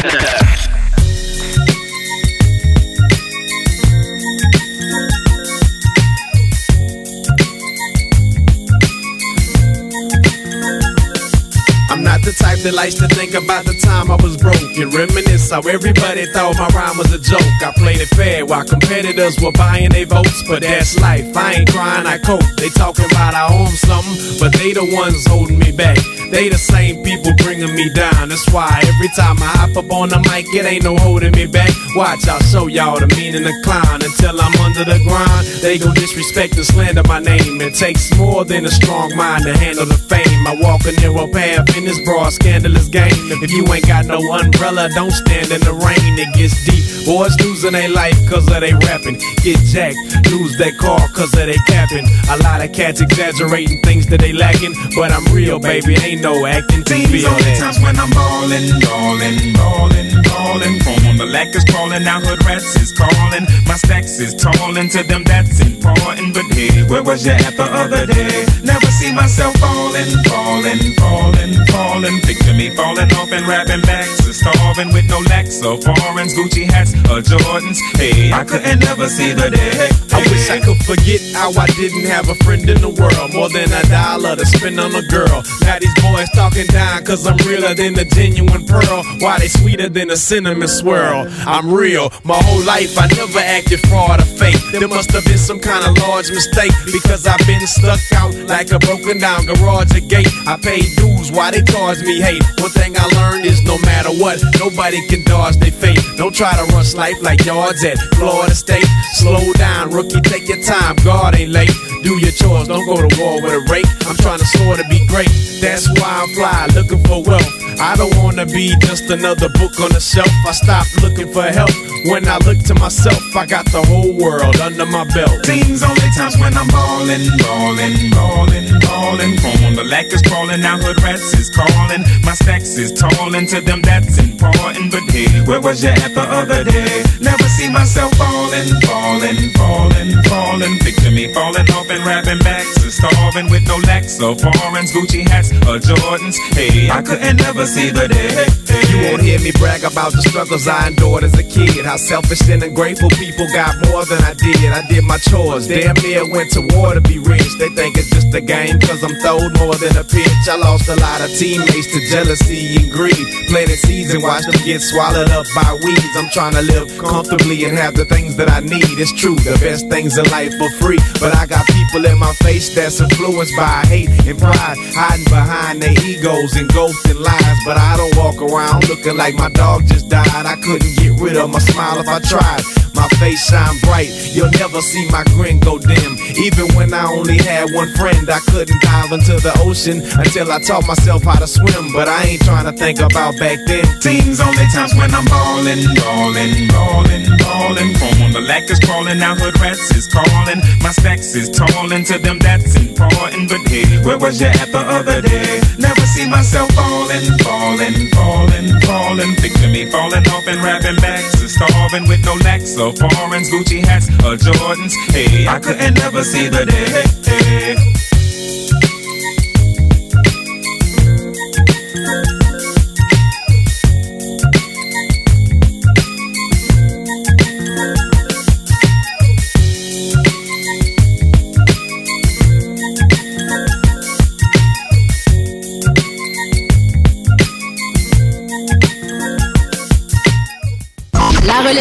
[12.27, 15.61] The type that likes to think about the time I was broke and reminisce how
[15.63, 17.39] everybody thought my rhyme was a joke.
[17.63, 21.23] I played it fair while competitors were buying their votes, but that's life.
[21.37, 22.43] I ain't crying, I cope.
[22.59, 25.97] They talking about I 'em something, but they the ones holding me back.
[26.31, 28.27] They the same people bringing me down.
[28.27, 31.45] That's why every time I hop up on the mic, it ain't no holding me
[31.45, 31.71] back.
[31.95, 35.95] Watch, I'll show y'all the meaning of clown until I'm under the grind, They gon'
[35.95, 37.61] disrespect and slander my name.
[37.61, 40.45] It takes more than a strong mind to handle the fame.
[40.45, 43.13] I walk a narrow path in this scandalous game.
[43.43, 46.17] If you ain't got no umbrella, don't stand in the rain.
[46.17, 46.83] It gets deep.
[47.05, 49.15] Boys losing their life cause of they rapping.
[49.43, 49.95] Get jacked,
[50.31, 52.05] lose their car cause of they capping.
[52.29, 54.73] A lot of cats exaggerating things that they lacking.
[54.95, 57.59] But I'm real, baby, ain't no acting to These feel are the that.
[57.59, 60.79] times when I'm ballin', ballin', ballin', ballin'.
[60.83, 63.45] Phone on the lack is crawling, now hood rats is calling.
[63.67, 66.33] My stacks is tallin' to them, that's important.
[66.33, 68.43] But hey, where was you at the other day?
[68.63, 71.96] Never see myself fallin', fallin', fallin', fallin'.
[71.97, 76.93] Picture me fallin' off and rapping backs, starving with no lacks or foreigns, Gucci hats
[77.09, 77.79] or Jordans.
[77.97, 79.89] Hey, I couldn't never see the day.
[80.13, 83.33] I wish I could forget how I didn't have a friend in the world.
[83.33, 85.41] More than a dollar to spend on a girl.
[85.65, 89.01] Now these boys talking down cause I'm realer than the genuine pearl.
[89.17, 91.25] Why they sweeter than a cinnamon swirl?
[91.47, 92.13] I'm real.
[92.23, 94.61] My whole life I never acted fraud or fake.
[94.71, 98.71] There must have been some kind of large mistake because I've been stuck out like
[98.71, 100.29] a broken down garage or gate.
[100.45, 102.43] I paid dues why they charge me hate.
[102.59, 104.43] One thing I learned is no matter what?
[104.59, 105.99] Nobody can dodge their fate.
[106.17, 108.85] Don't try to rush life like yards at Florida State.
[109.13, 110.97] Slow down, rookie, take your time.
[111.05, 111.71] God ain't late.
[112.03, 113.87] Do your chores, don't go to war with a rake.
[114.05, 115.29] I'm trying to soar to be great.
[115.61, 117.66] That's why I'm fly, looking for wealth.
[117.79, 120.31] I don't wanna be just another book on the shelf.
[120.47, 121.69] I stopped looking for help.
[122.09, 125.45] When I look to myself, I got the whole world under my belt.
[125.45, 129.37] Seems only times when I'm ballin', ballin', ballin', ballin'.
[129.37, 132.01] Phone the lack is crawling, now hood rats is calling.
[132.23, 134.91] My stacks is tallin' to them, that's important.
[134.91, 137.03] But hey, where was you at the other day?
[137.21, 140.79] Never see myself fallin', fallin', fallin', fallin'.
[140.79, 145.27] Picture me fallin' off and rapping backs to starving with no lacks of foreigns, Gucci
[145.29, 146.37] hats or Jordans.
[146.57, 148.47] Hey, I couldn't never see the day.
[148.87, 151.83] You won't hear me brag about the struggles I endured as a kid.
[151.83, 154.71] How selfish and ungrateful people got more than I did.
[154.71, 157.51] I did my chores, damn near went to war to be rich.
[157.59, 160.47] They think it's just a game, cause I'm throwed more than a pitch.
[160.47, 163.27] I lost a lot of teammates to jealousy and greed.
[163.51, 166.15] Planted seeds and watched them get swallowed up by weeds.
[166.15, 168.95] I'm trying to live comfortably and have the things that I need.
[168.95, 170.99] It's true, the best things in life are free.
[171.19, 175.81] But I got people in my face that's influenced by hate and pride, hiding behind
[175.83, 177.56] their egos and ghosts and lies.
[177.65, 180.27] But I don't walk around looking like my dog just died.
[180.27, 182.86] I couldn't get rid of my smile if I tried.
[182.97, 186.17] My face shine bright, you'll never see my grin go dim.
[186.41, 190.57] Even when I only had one friend, I couldn't dive into the ocean until I
[190.59, 191.93] taught myself how to swim.
[191.93, 193.85] But I ain't trying to think about back then.
[194.01, 197.93] Seems only times when I'm ballin', ballin', ballin', ballin'.
[198.01, 200.57] Phone the lack is crawling, now hood rats is calling.
[200.81, 203.49] My stacks is tallin' to them, that's important.
[203.49, 205.61] But hey, where was you at the other day?
[205.77, 209.35] Never see myself fallin', fallin', fallin', fallin'.
[209.37, 214.07] Picture me fallin' off and rapping backs to starving with no lacks foreigns, Gucci hats
[214.23, 214.93] or Jordans.
[215.11, 218.16] Hey, I couldn't never see the day.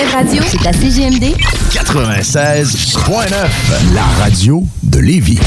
[0.05, 1.35] Radio, c'est la CGMD
[1.71, 5.39] 96.9, la radio de Lévis.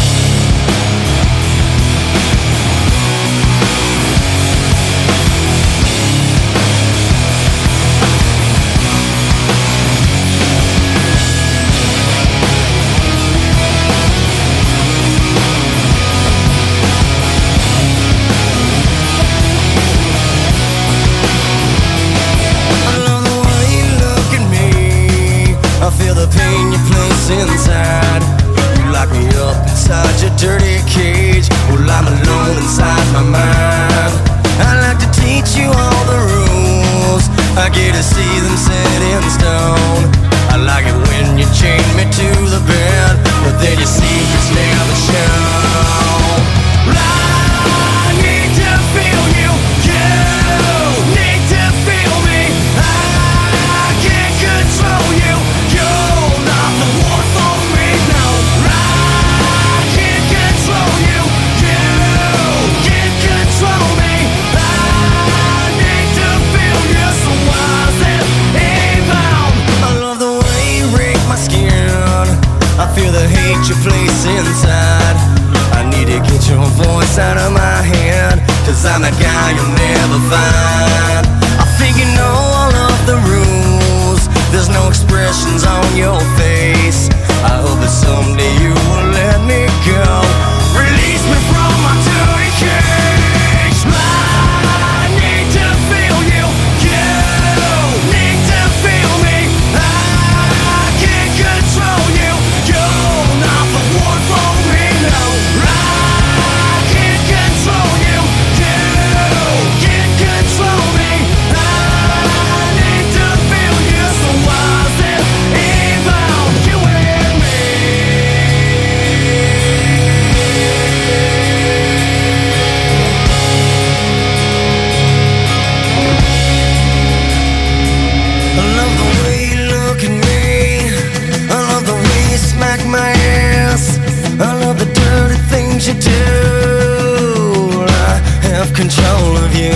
[135.90, 137.86] You do.
[137.88, 138.14] I
[138.54, 139.74] have control of you.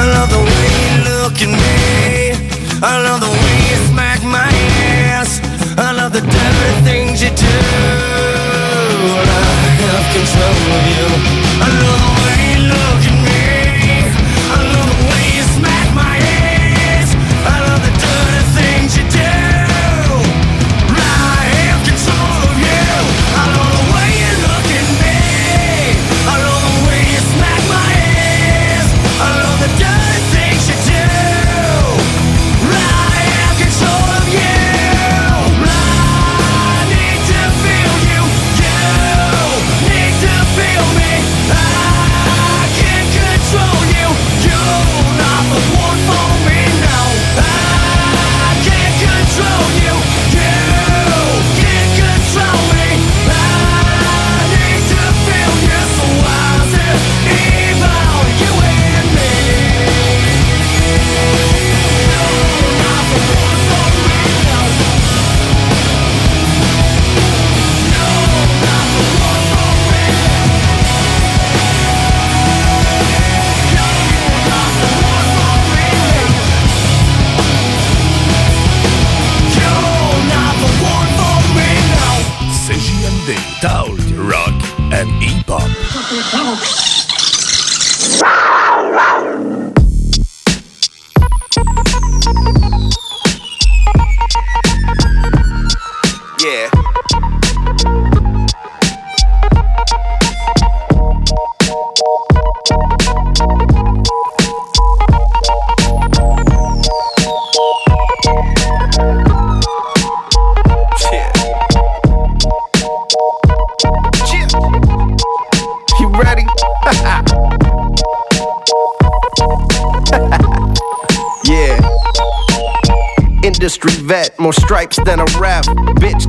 [0.00, 1.78] I love the way you look at me.
[2.80, 4.52] I love the way you smack my
[5.10, 5.40] ass.
[5.76, 7.58] I love the dirty things you do.
[9.34, 11.47] I have control of you.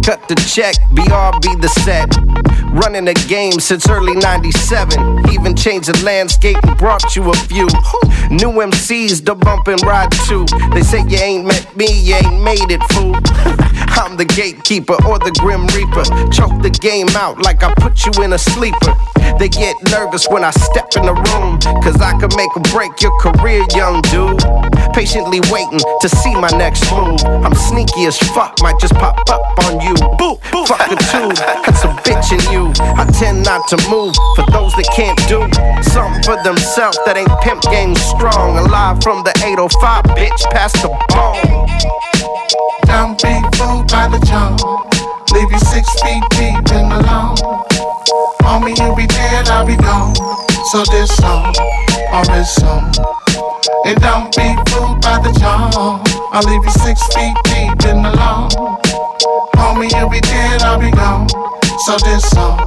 [0.10, 2.10] Cut the check, BRB the set.
[2.74, 5.30] Running the game since early 97.
[5.30, 7.68] Even changed the landscape and brought you a few.
[8.32, 10.46] New MCs to bump and ride to.
[10.74, 13.56] They say you ain't met me, you ain't made it, fool.
[14.00, 16.08] I'm the gatekeeper or the grim reaper.
[16.32, 18.96] Choke the game out like I put you in a sleeper.
[19.36, 21.60] They get nervous when I step in the room.
[21.84, 24.40] Cause I could make or break your career, young dude.
[24.96, 27.20] Patiently waiting to see my next move.
[27.44, 29.94] I'm sneaky as fuck, might just pop up on you.
[30.16, 30.64] Boo, boo.
[30.64, 31.36] Fuck a tube,
[31.68, 32.72] that's a bitch in you.
[32.96, 35.44] I tend not to move for those that can't do
[35.84, 38.64] something for themselves that ain't pimp game strong.
[38.64, 42.09] Alive from the 805, bitch, past the ball.
[42.90, 44.58] Don't be fooled by the charm.
[45.34, 47.38] Leave you six feet deep in the lawn.
[48.42, 50.16] Homie, you'll be dead, I'll be gone.
[50.72, 51.54] So this song,
[52.14, 52.92] or this song.
[53.86, 56.02] And don't be fooled by the charm.
[56.34, 58.14] I'll leave you six feet deep in the
[59.78, 61.28] you'll be dead, I'll be gone.
[61.86, 62.60] So this song.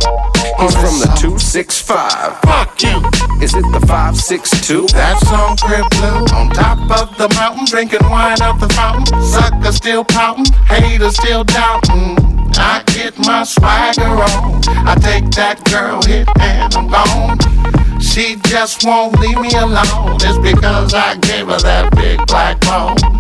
[0.61, 2.39] He's from the 265.
[2.41, 3.03] Fuck you.
[3.43, 4.87] Is it the 562?
[4.93, 6.23] That's on Crib Blue.
[6.37, 9.21] On top of the mountain, drinking wine out the fountain.
[9.23, 12.17] Sucker still pouting, haters still doubting.
[12.55, 14.63] I get my swagger on.
[14.87, 18.01] I take that girl hit and I'm gone.
[18.01, 20.17] She just won't leave me alone.
[20.23, 23.12] It's because I gave her that big black bone.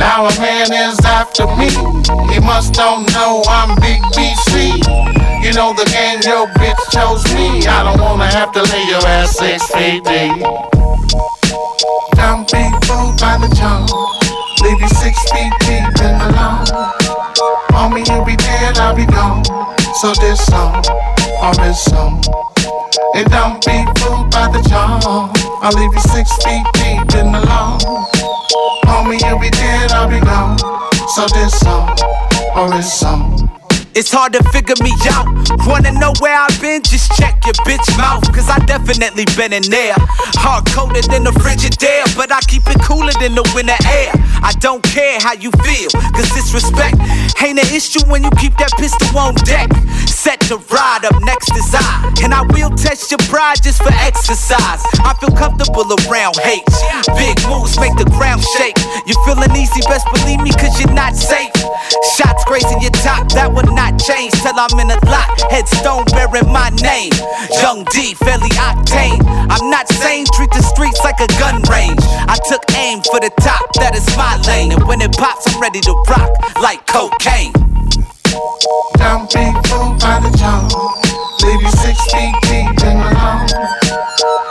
[0.00, 1.68] Now a man is after me.
[2.32, 4.80] He must don't know I'm Big BC.
[5.44, 7.66] You know the game your bitch chose me.
[7.68, 10.40] I don't wanna have to lay your ass six feet deep.
[12.16, 13.84] Don't be fooled by the charm.
[14.64, 16.30] Leave you six feet deep the
[17.72, 19.44] Homie, you'll be dead, I'll be gone.
[20.00, 20.82] So this song,
[21.42, 22.22] or this song.
[23.14, 25.30] And don't be fooled by the charm.
[25.62, 27.80] I'll leave you six feet deep in the lawn.
[28.86, 30.58] Homie, you'll be dead, I'll be gone.
[31.14, 31.96] So this song,
[32.56, 33.59] or this song.
[33.92, 35.26] It's hard to figure me out.
[35.66, 36.82] Wanna know where I've been?
[36.82, 39.94] Just check your bitch mouth, cause I definitely been in there.
[40.38, 44.14] Hard coded in the Frigidaire, but I keep it cooler than the winter air.
[44.46, 47.02] I don't care how you feel, cause disrespect
[47.42, 49.66] ain't an issue when you keep that pistol on deck.
[50.06, 53.92] Set to ride up next is I, and I will test your pride just for
[54.06, 54.84] exercise.
[55.02, 56.62] I feel comfortable around hate.
[57.18, 58.76] Big moves make the ground shake.
[59.08, 61.50] You feeling easy, best believe me, cause you're not safe.
[62.14, 65.28] Shots grazing your top, that will not change till I'm in a lot.
[65.48, 67.12] Headstone bearing my name.
[67.62, 69.24] Young D, fairly octane.
[69.48, 72.04] I'm not saying treat the streets like a gun range.
[72.28, 74.72] I took aim for the top, that is my lane.
[74.72, 77.52] And when it pops, I'm ready to rock like cocaine.
[78.98, 80.70] Don't be fooled by the charm.
[81.42, 83.48] Leave you six feet deep in the lawn.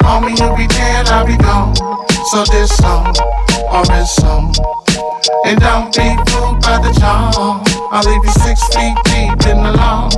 [0.03, 1.75] Homie, you'll be dead, I'll be gone.
[2.31, 3.15] So this song,
[3.71, 4.53] or this song.
[5.45, 7.63] And don't be fooled by the charm.
[7.91, 10.11] I'll leave you six feet deep in the lawn.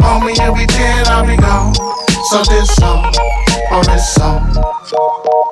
[0.00, 1.74] Homie, you'll be dead, I'll be gone.
[2.30, 3.12] So this song,
[3.72, 5.43] or this song.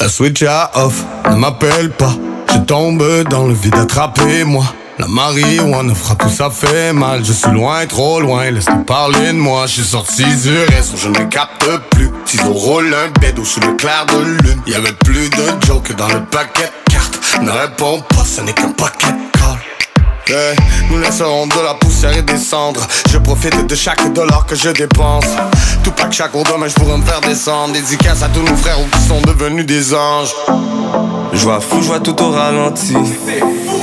[0.00, 2.12] La switch à off, ne m'appelle pas.
[2.52, 4.64] Je tombe dans le vide, attrapez-moi.
[4.98, 7.24] La marijuana fera tout ça fait mal.
[7.24, 9.66] Je suis loin, trop loin, laisse-nous parler de moi.
[9.66, 12.10] Je suis sorti du réseau, je ne capte plus.
[12.26, 14.62] Ciseaux roule un bédo sous le clair de lune.
[14.66, 17.18] Y avait plus de joke dans le paquet de cartes.
[17.40, 19.58] Ne réponds pas, ce n'est qu'un paquet de calls.
[20.28, 20.54] Yeah,
[20.88, 24.68] nous laisserons de la poussière et des cendres Je profite de chaque dollar que je
[24.70, 25.24] dépense
[25.82, 28.76] Tout pas que chaque demain je pourrais me faire descendre Dédicace à tous nos frères
[28.92, 30.32] qui sont devenus des anges
[31.32, 32.94] Je vois fou, je vois tout au ralenti.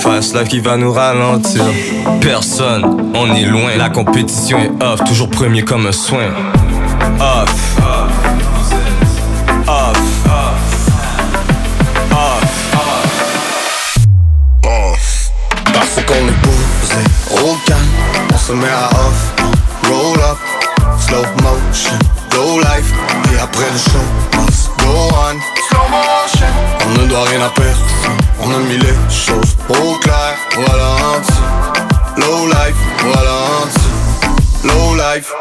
[0.02, 1.64] Fast life qui va nous ralentir.
[2.22, 3.76] Personne, on est loin.
[3.78, 6.30] La compétition est off, toujours premier comme un soin.
[7.20, 7.79] Off.
[18.50, 19.34] On se met à off
[19.84, 20.38] Roll up,
[21.00, 21.97] slow motion,
[22.34, 22.91] low life
[23.34, 24.06] Et après le show,
[24.38, 25.39] must go on.
[25.68, 26.47] Slow motion.
[26.86, 27.86] On ne doit rien à perdre
[28.41, 33.32] On a mis les choses au clair Voilà un petit Low life, voilà
[33.62, 35.34] un petit Low life.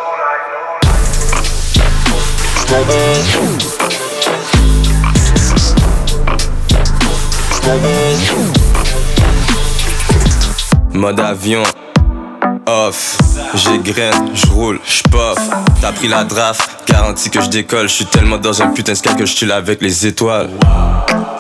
[10.93, 11.63] Mode avion,
[12.69, 13.19] off,
[13.55, 15.39] j'égraine, j'roule, j'puff.
[15.81, 17.89] T'as pris la draft, garantie que je décolle.
[17.89, 20.51] J'suis tellement dans un putain de sky que j'tule avec les étoiles.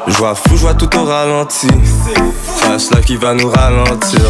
[0.07, 1.68] J'vois fou, j'vois tout au ralenti.
[2.57, 4.20] Fast life qui va nous ralentir.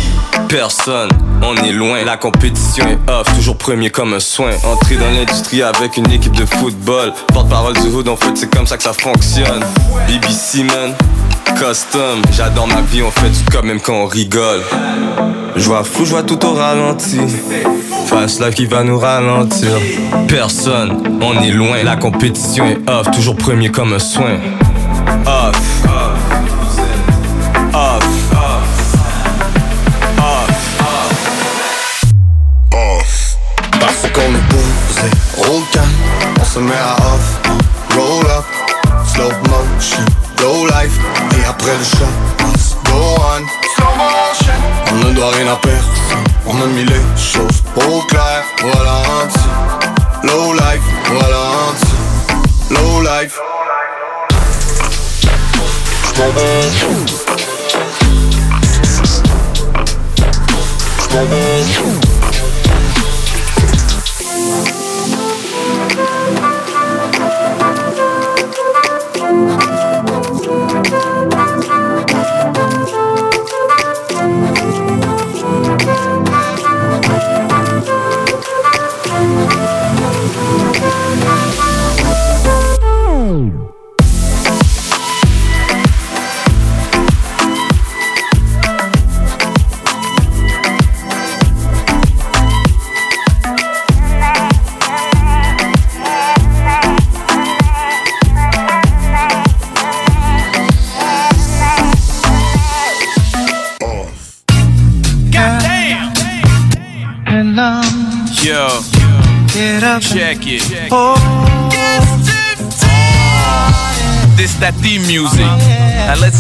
[0.49, 1.11] Personne,
[1.43, 2.05] on est loin.
[2.05, 4.51] La compétition est off, toujours premier comme un soin.
[4.65, 7.13] Entrer dans l'industrie avec une équipe de football.
[7.33, 9.65] Porte-parole du hood, en fait, c'est comme ça que ça fonctionne.
[10.09, 10.95] BBC, man.
[11.57, 14.63] Custom, j'adore ma vie, on fait du cop même quand on rigole.
[15.59, 17.19] J'vois fou, j'vois tout au ralenti.
[18.07, 19.71] Fast life qui va nous ralentir.
[20.29, 21.83] Personne, on est loin.
[21.85, 24.39] La compétition est off, toujours premier comme un soin.
[25.27, 25.78] Off.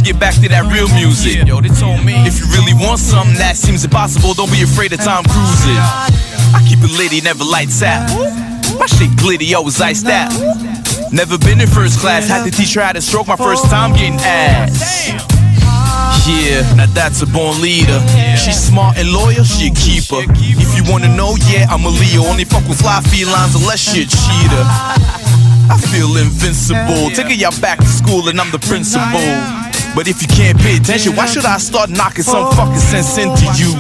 [0.09, 1.45] Get back to that real music.
[1.45, 4.89] Yo, they told me if you really want something that seems impossible, don't be afraid
[4.97, 5.61] of Tom Cruise.
[6.57, 8.09] I keep it litty, never lights out.
[8.81, 10.33] My shit glitty, always iced out.
[11.13, 13.93] Never been in first class, had to teach her how to stroke my first time
[13.93, 15.13] getting ass.
[16.25, 18.01] Yeah, now that's a born leader.
[18.41, 20.25] She's smart and loyal, she a keeper.
[20.41, 22.25] If you wanna know, yeah, I'm a Leo.
[22.25, 24.65] Only fuck with fly felines unless she a cheater.
[25.69, 27.13] I feel invincible.
[27.13, 29.68] Taking y'all back to school and I'm the principal.
[29.95, 33.45] But if you can't pay attention, why should I start knocking some fucking sense into
[33.59, 33.75] you?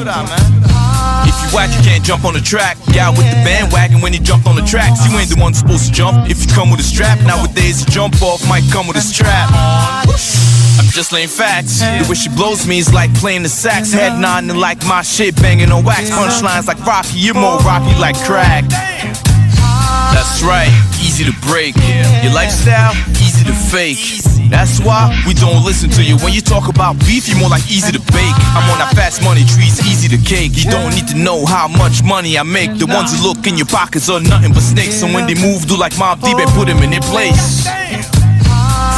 [1.28, 2.76] If you whack, you can't jump on the track.
[2.92, 5.06] Yeah, with the bandwagon when he jumped on the tracks.
[5.06, 6.28] You ain't the one supposed to jump.
[6.28, 9.48] If you come with a strap, nowadays the jump off might come with a strap.
[9.52, 11.80] I'm just laying facts.
[11.80, 13.92] The way she blows me is like playing the sax.
[13.92, 16.10] Head nodding like my shit banging on wax.
[16.10, 18.64] Punchlines like Rocky, you're more rocky like crack.
[18.68, 21.76] That's right, easy to break.
[22.22, 24.27] Your lifestyle, easy to fake.
[24.50, 26.16] That's why we don't listen to you.
[26.18, 28.38] When you talk about beef, you're more like easy to bake.
[28.56, 30.56] I'm on that fast money trees, easy to cake.
[30.56, 32.78] You don't need to know how much money I make.
[32.78, 35.02] The ones who look in your pockets are nothing but snakes.
[35.02, 37.68] And when they move, do like Mob Deep and put them in their place.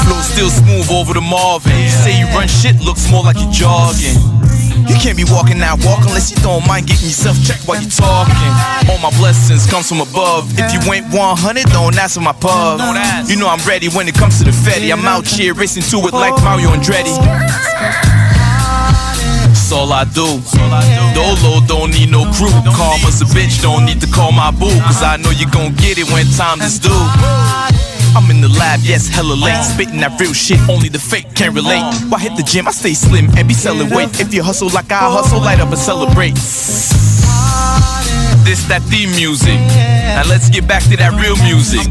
[0.06, 1.76] Flow still smooth over the Marvin.
[1.76, 4.29] You say you run shit, looks more like you're jogging.
[4.90, 7.94] You can't be walking that walk unless you don't mind getting yourself checked while you're
[7.94, 8.50] talking.
[8.90, 10.50] All my blessings comes from above.
[10.58, 12.82] If you ain't 100, don't ask for my pub.
[13.30, 14.90] You know I'm ready when it comes to the Fetty.
[14.90, 17.14] I'm out here racing to it like Mario Andretti.
[19.46, 20.42] That's all I do.
[21.14, 22.50] Dolo don't need no crew.
[22.74, 24.74] Karma's a bitch, don't need to call my boo.
[24.90, 26.90] Cause I know you gon' get it when time is due.
[28.16, 29.62] I'm in the lab, yes, hella late.
[29.62, 31.82] Spitting that real shit, only the fake can relate.
[32.08, 32.66] Why hit the gym?
[32.66, 34.18] I stay slim and be selling weight.
[34.20, 36.34] If you hustle like I hustle, light up and celebrate.
[38.44, 39.58] This that theme music.
[39.58, 41.86] Now let's get back to that real music.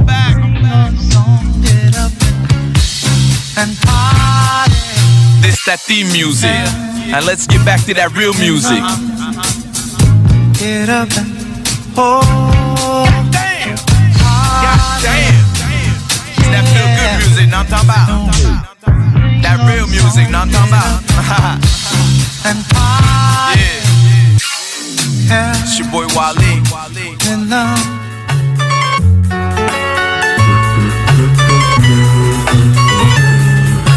[5.41, 6.51] This that theme music.
[7.11, 8.83] Now let's get back to that real music.
[10.59, 11.31] Get up and
[11.97, 13.05] oh.
[13.31, 13.75] Damn.
[13.75, 15.28] God damn.
[16.51, 18.33] That feel good music, talking about.
[19.41, 21.05] That real music, now I'm talking about.
[25.29, 25.53] yeah.
[25.61, 26.61] It's your boy Wale.
[27.29, 27.79] And love.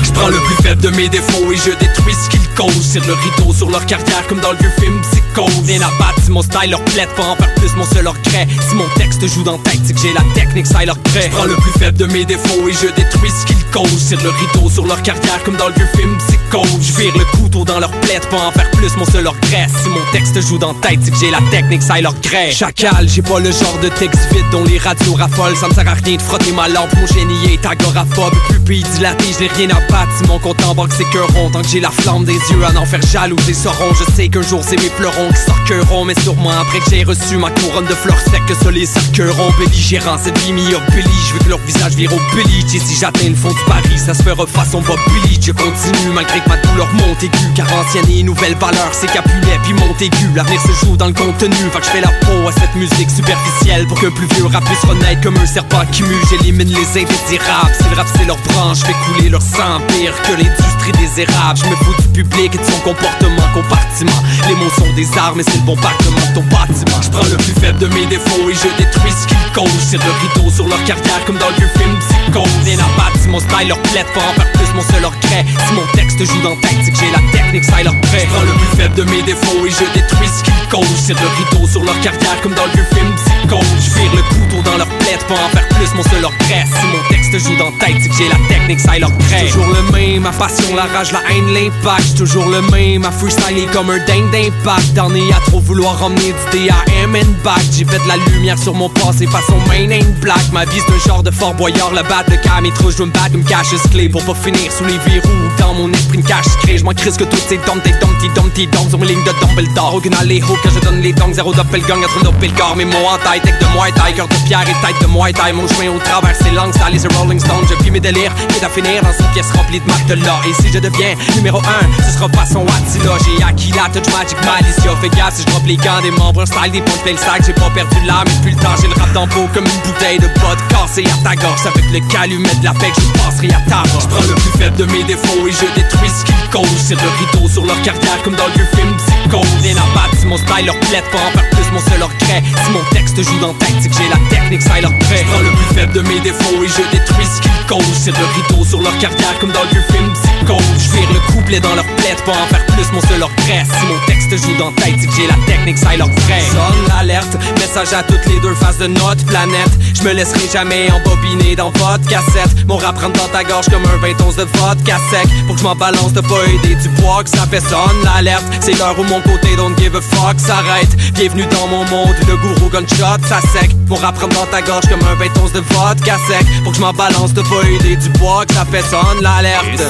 [0.03, 2.93] Je prends le plus faible de mes défauts et je détruis ce qu'ils causent.
[2.93, 5.67] Tire le rideau sur leur carrière comme dans le vieux film Psychose.
[5.67, 8.47] Rien à battre si mon style leur plaide, pas en faire plus mon seul regret.
[8.69, 11.31] Si mon texte joue dans tête, c'est que j'ai la technique, ça leur prêt.
[11.33, 14.09] Prends le plus faible de mes défauts et je détruis ce qu'ils causent.
[14.09, 16.69] Tire le rideau sur leur carrière comme dans le vieux film Psychose.
[16.81, 19.67] Je vire le couteau dans leur plaide, pas en faire plus mon seul regret.
[19.83, 22.51] Si mon texte joue dans tête, c'est que j'ai la technique, ça leur grès.
[22.53, 25.57] Chacal, j'ai pas le genre de texte vide dont les radios raffolent.
[25.57, 28.35] Ça me sert à rien de frotter ma lampe, mon génie est agoraphobe.
[28.49, 30.13] Pupille dilatée, j'ai rien à battre.
[30.19, 32.65] Si mon compte en banque c'est que rond, tant que j'ai la flamme des yeux
[32.65, 33.93] à n'en faire jaloux des saurons.
[33.95, 37.37] Je sais qu'un jour c'est mes fleurons qui sortiront, mais sûrement après que j'ai reçu
[37.37, 39.51] ma couronne de fleurs secs que seuls les cerqueront.
[39.59, 40.63] Belligérant, cette vie m'y.
[40.71, 42.65] Je veux que leur visage vire au Billy.
[42.75, 45.39] Et si j'atteins le fond du Paris, ça se fera façon Bob Billy.
[45.41, 47.53] Je continue malgré que ma douleur monte aiguë.
[47.55, 50.29] Car ancienne et nouvelle valeur, c'est Capulet puis Montaigu.
[50.35, 51.55] L'avenir se joue dans le contenu.
[51.73, 54.65] Fait que je fais la peau à cette musique superficielle pour qu'un plus vieux rap
[54.65, 56.17] puisse renaître comme un serpent qui mue.
[56.31, 57.75] J'élimine les indésirables.
[57.79, 61.23] Si le rap c'est leur branche, je fais couler leur sang pire que l'industrie des
[61.23, 61.59] érables.
[61.59, 64.23] Je me fous du public de son comportement compartiment.
[64.49, 67.01] Les mots sont des armes et c'est le bombardement de ton bâtiment.
[67.03, 69.91] Je prends le plus faible de mes défauts et je détruis ce qu'ils causent.
[69.91, 72.43] Tire le rideau sur leur carrière comme dans le vieux film Psycho.
[72.65, 75.45] Rien à battre si mon style leur plaide, pas en plus mon seul regret.
[75.45, 78.25] Si mon texte joue dans tête, c'est que j'ai la technique, ça leur prêt.
[78.25, 81.05] Je prends le plus faible de mes défauts et je détruis ce qu'ils causent.
[81.05, 83.42] Tire le rideau sur leur carrière comme dans le vieux film Psycho.
[83.61, 86.65] Je vire le couteau dans leur plaide, pas en faire plus mon seul regret.
[86.67, 89.47] Si mon texte joue dans tête, c'est que j'ai la technique, ça leur prêt.
[89.47, 92.17] Toujours le même, ma passion, la rage, la haine, l'impact.
[92.17, 94.93] Toujours le même, ma freestyle est comme un dingue d'impact.
[94.95, 97.13] Dernier à trop vouloir emmener d'idées à M
[97.45, 97.63] back.
[97.73, 100.53] J'ai fait de la lumière sur mon passé façon main and black.
[100.53, 103.03] Ma vie c'est un genre de fort boyard, le bat, le cam et trop, je
[103.03, 105.29] me battre comme cache clé pour pas finir sous les verrous.
[105.59, 108.67] Dans mon esprit, une cache crée, je m'en crise que toutes ces dumpty dumpty dumpty
[108.69, 109.95] dongs sur mes lignes de Dumbledore.
[109.97, 112.77] Aucune alley-hoop que je donne les dongs, zéro doppelgang, entre doppel le corps.
[112.77, 115.53] Mes mots en taille, tech de taille, cœur de pierre et tête de moi taille.
[115.53, 117.65] Mon chemin au travers, c'est langue, ça les Rolling Stone.
[117.69, 120.15] Je vis mes délires, quitte à finir dans une pièce remplie de marques de.
[120.15, 121.63] Et si je deviens numéro 1,
[122.05, 123.17] ce sera pas son Attila.
[123.25, 124.93] J'ai acquis la touch magic malicia.
[125.01, 127.43] Fais gaffe si je drop les gants des membres, style des points le sac.
[127.47, 130.19] J'ai pas perdu l'âme, depuis le temps, j'ai le rap dans pot comme une bouteille
[130.19, 131.67] de vodka cassée à ta gorge.
[131.67, 134.77] Avec le calumet de la paix, je passerai à ta Je prends le plus faible
[134.77, 136.87] de mes défauts et je détruis ce qu'ils causent.
[136.87, 139.41] Tire le rideau sur leur carrière comme dans le vieux film Psycho.
[139.63, 142.43] Rien à si mon style leur plaide, pas en faire plus mon seul regret.
[142.65, 145.19] Si mon texte joue dans tête, c'est que j'ai la technique, ça leur prêt.
[145.19, 148.03] Je prends le plus faible de mes défauts et je détruis ce qu'ils causent.
[148.03, 150.13] Tire le rideau sur leur carrière comme dans le film
[150.45, 153.65] Je vire le couplet dans leur plaide, pas en faire plus mon seul regret.
[153.65, 156.43] Si mon texte joue dans tête, c'est que j'ai la technique, ça leur prêt.
[156.51, 159.71] Sonne l'alerte, message à toutes les deux faces de notre planète.
[159.95, 162.67] Je me laisserai jamais embobiner dans votre cassette.
[162.67, 165.29] Mon rap rentre dans ta gorge comme un 20 onces de vodka sec.
[165.47, 168.45] Pour que je m'en balance de pas aider du poids que ça fait sonne l'alerte.
[168.61, 170.91] C'est l'heure où mon côté don't give a fuck s'arrête.
[171.15, 173.71] Bienvenue dans mon monde, le gourou gunshot, ça sec.
[173.89, 176.45] Mon rap rentre dans ta gorge comme un 20 onces de vodka sec.
[176.65, 179.81] Pour que je m'en balance de pas aider du poids que ça fait sonne l'alerte.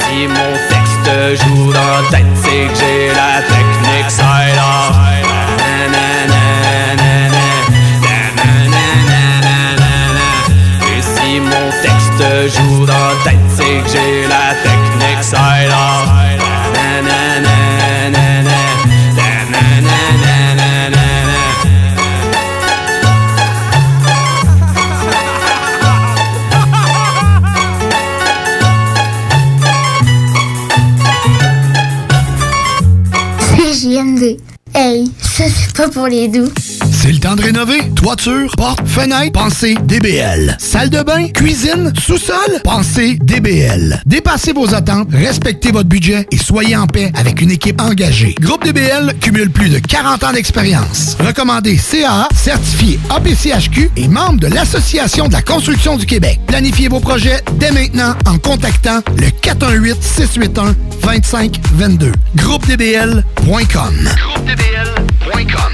[0.43, 3.62] Mon texte joue dans la tête, c'est que j'ai la technique
[35.93, 36.49] pour les doux.
[37.03, 37.81] C'est le temps de rénover.
[37.97, 40.55] Toiture, porte, fenêtre, pensez DBL.
[40.57, 44.01] Salle de bain, cuisine, sous-sol, pensez DBL.
[44.05, 48.33] Dépassez vos attentes, respectez votre budget et soyez en paix avec une équipe engagée.
[48.39, 51.17] Groupe DBL cumule plus de 40 ans d'expérience.
[51.19, 56.39] Recommandé CAA, certifié APCHQ et membre de l'Association de la construction du Québec.
[56.47, 62.13] Planifiez vos projets dès maintenant en contactant le 418-681-2522.
[62.37, 64.09] GroupeDBL.com.
[64.15, 65.73] GroupeDBL.com.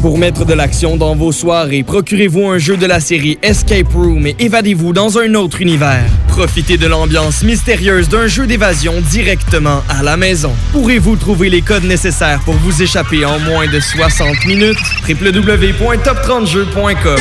[0.00, 4.28] Pour mettre de l'action dans vos soirées, procurez-vous un jeu de la série Escape Room
[4.28, 6.04] et évadez-vous dans un autre univers.
[6.28, 10.52] Profitez de l'ambiance mystérieuse d'un jeu d'évasion directement à la maison.
[10.70, 14.78] Pourrez-vous trouver les codes nécessaires pour vous échapper en moins de 60 minutes?
[15.08, 17.16] www.top30jeux.com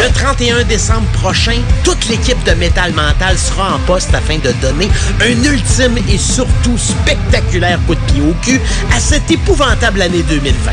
[0.00, 4.88] Le 31 décembre prochain, toute l'équipe de Metal Mental sera en poste afin de donner
[5.20, 8.60] un ultime et surtout spectaculaire coup de pied au cul
[8.92, 10.72] à cette épouvantable année 2020.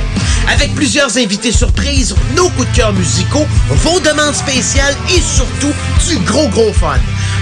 [0.51, 5.73] Avec plusieurs invités surprises, nos coups de cœur musicaux, vos demandes spéciales et surtout
[6.07, 6.97] du gros gros fun.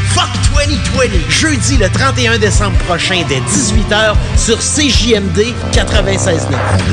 [0.10, 0.30] Fuck
[0.68, 6.40] 2020, jeudi le 31 décembre prochain dès 18h sur CJMD 96.9.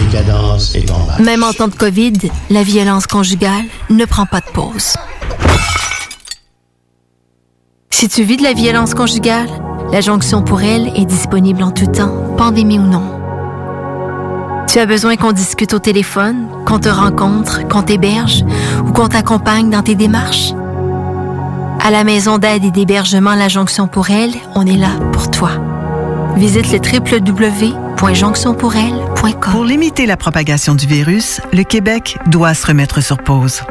[0.05, 1.18] décadence est en bas.
[1.18, 4.94] Même en temps de COVID, la violence conjugale ne prend pas de pause.
[7.90, 9.49] Si tu vis de la violence conjugale,
[9.90, 13.26] la jonction pour elle est disponible en tout temps, pandémie ou non.
[14.77, 18.45] Tu as besoin qu'on discute au téléphone, qu'on te rencontre, qu'on t'héberge
[18.87, 20.53] ou qu'on t'accompagne dans tes démarches?
[21.83, 25.53] À la maison d'aide et d'hébergement La Jonction pour elle, on est là pour toi.
[26.37, 29.51] Visite le www.jonctionpourelle.com.
[29.51, 33.62] Pour limiter la propagation du virus, le Québec doit se remettre sur pause.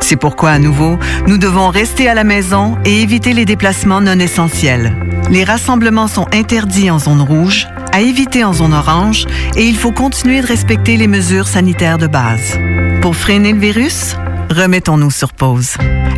[0.00, 0.98] C'est pourquoi, à nouveau,
[1.28, 4.92] nous devons rester à la maison et éviter les déplacements non essentiels.
[5.30, 9.26] Les rassemblements sont interdits en zone rouge, à éviter en zone orange,
[9.56, 12.56] et il faut continuer de respecter les mesures sanitaires de base.
[13.02, 14.14] Pour freiner le virus,
[14.50, 15.74] remettons-nous sur pause.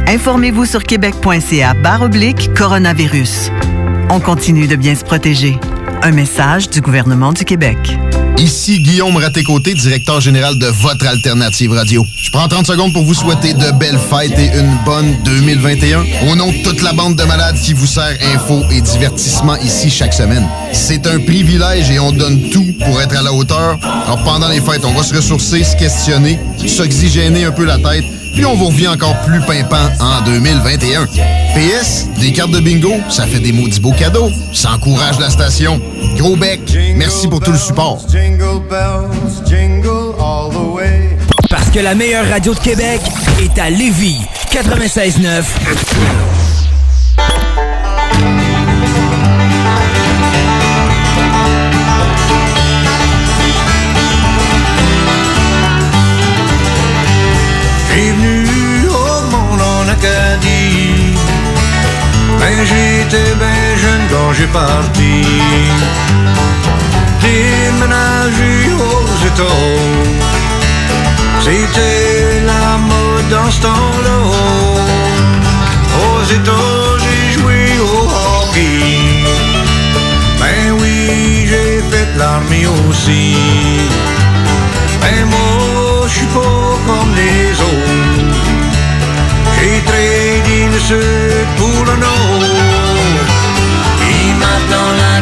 [0.06, 3.50] Informez-vous sur québec.ca oblique coronavirus.
[4.10, 5.58] On continue de bien se protéger.
[6.02, 7.78] Un message du gouvernement du Québec.
[8.36, 12.06] Ici Guillaume Raté-Côté, directeur général de votre alternative radio.
[12.14, 16.04] Je prends 30 secondes pour vous souhaiter de belles fêtes et une bonne 2021.
[16.30, 19.88] Au nom de toute la bande de malades qui vous sert info et divertissement ici
[19.88, 20.46] chaque semaine.
[20.72, 23.78] C'est un privilège et on donne tout pour être à la hauteur.
[23.82, 28.04] Alors pendant les fêtes, on va se ressourcer, se questionner, s'oxygéner un peu la tête,
[28.34, 31.06] puis on vous revient encore plus pimpant en 2021.
[31.54, 34.30] PS, des cartes de bingo, ça fait des maudits beaux cadeaux.
[34.52, 35.80] Ça encourage la station.
[36.16, 36.60] Gros bec,
[36.94, 38.00] merci pour tout le support.
[41.48, 43.00] Parce que la meilleure radio de Québec
[43.40, 44.18] est à Lévis.
[44.52, 46.59] 96.9.
[64.32, 65.26] j'ai parti.
[67.20, 69.68] Déménagé aux États.
[71.40, 74.18] C'était la mode dans ce temps-là.
[76.02, 79.24] Aux États, j'ai joué au hockey.
[80.40, 83.36] Ben oui, j'ai fait l'armée aussi.
[85.00, 88.40] Ben moi, je suis pas comme les autres.
[89.56, 92.29] J'ai tradé le sud pour le nord.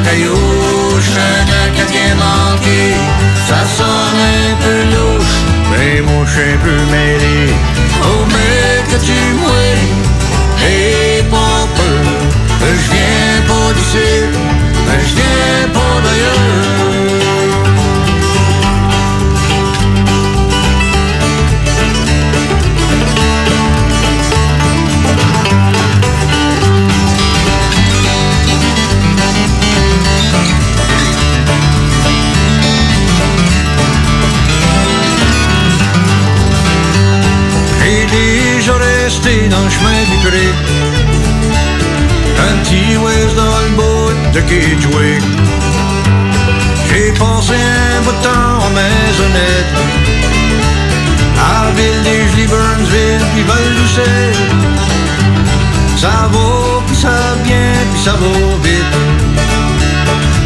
[0.08, 2.94] Caillouche, un Acadien manqué,
[3.48, 5.36] ça sonne un peu louche.
[5.70, 7.52] Mais moi, je suis un peu mêlé.
[8.02, 9.88] Oh, mais que tu mouilles,
[10.66, 12.06] et pas peur.
[12.60, 13.38] Je viens
[42.66, 45.22] Ouest dans le bout de Kedgewick
[46.88, 49.72] J'ai passé un bout de temps en maisonnette.
[51.38, 53.68] À Ville des Jolies, Burnsville, puis val
[55.96, 58.28] Ça va, puis ça vient, puis ça va
[58.62, 58.94] vite.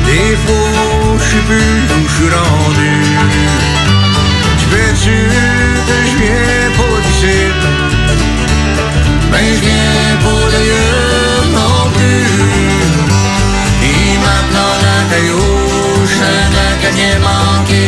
[0.04, 3.61] Des fois, je sais plus où je suis rendu
[15.12, 17.86] maintenant la caillouche, un acadien manqué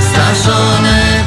[0.00, 1.22] Ça sonne un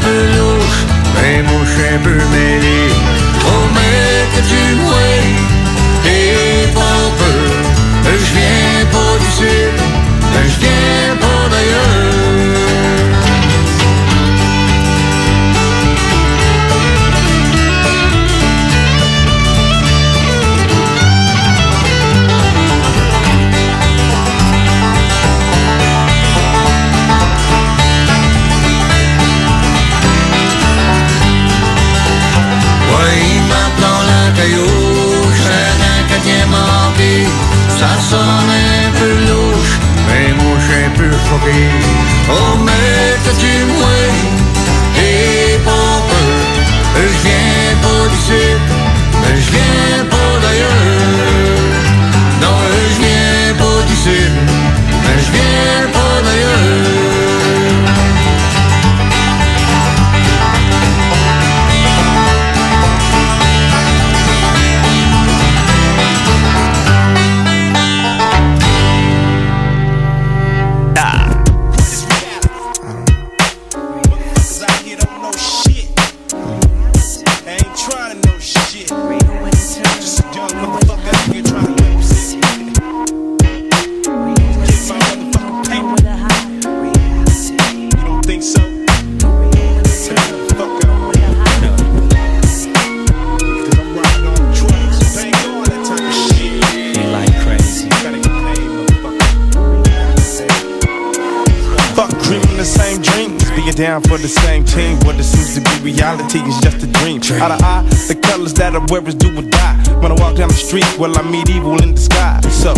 [102.66, 103.50] the same dreams.
[103.52, 104.98] Being down for the same team.
[105.02, 107.22] What it seems to be reality is just a dream.
[107.42, 107.75] Out of
[108.08, 109.76] the colors that I wear is do or die.
[110.02, 112.46] When I walk down the street, well, I meet evil in disguise.
[112.54, 112.74] So,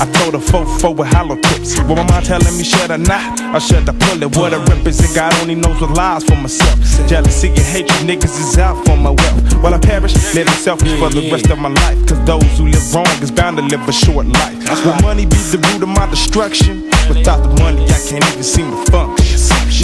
[0.00, 1.76] I told a fofo with hollow tips.
[1.80, 3.40] Well, my mind telling me, should I not?
[3.54, 4.34] Or should I pull it?
[4.36, 6.80] What I represent, God only knows what lies for myself.
[7.06, 9.54] Jealousy and hatred, niggas is out for my wealth.
[9.62, 11.98] While I perish, living selfish for the rest of my life.
[12.08, 14.56] Cause those who live wrong is bound to live a short life.
[14.84, 16.88] Will money be the root of my destruction?
[17.08, 19.19] Without the money, I can't even seem to function.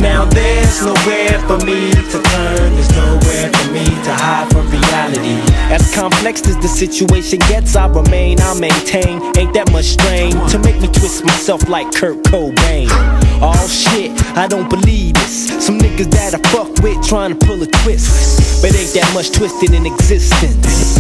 [0.01, 5.41] Now there's nowhere for me to turn, there's nowhere for me to hide from reality.
[5.73, 9.23] As complex as the situation gets, I remain, I maintain.
[9.37, 12.89] Ain't that much strain to make me twist myself like Kurt Cobain.
[13.41, 15.65] Oh shit, I don't believe this.
[15.65, 18.63] Some niggas that I fuck with trying to pull a twist.
[18.63, 20.99] But ain't that much twisted in existence.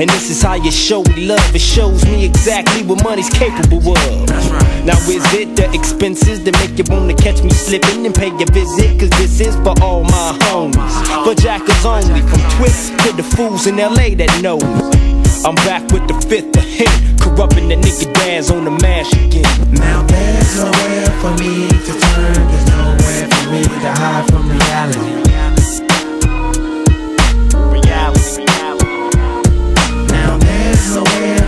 [0.00, 1.54] And this is how you show me love.
[1.54, 4.28] It shows me exactly what money's capable of.
[4.84, 8.46] Now is it the expenses that make you wanna catch me slipping and pay a
[8.50, 8.98] visit?
[8.98, 11.24] Cause this is for all my homies.
[11.24, 15.14] For jackers only, from Twix to the fools in LA that know me.
[15.44, 16.88] I'm back with the fifth of hit,
[17.20, 19.44] corrupting the nigga dads on the mash again.
[19.72, 25.23] Now there's nowhere for me to turn, there's nowhere for me to hide from reality.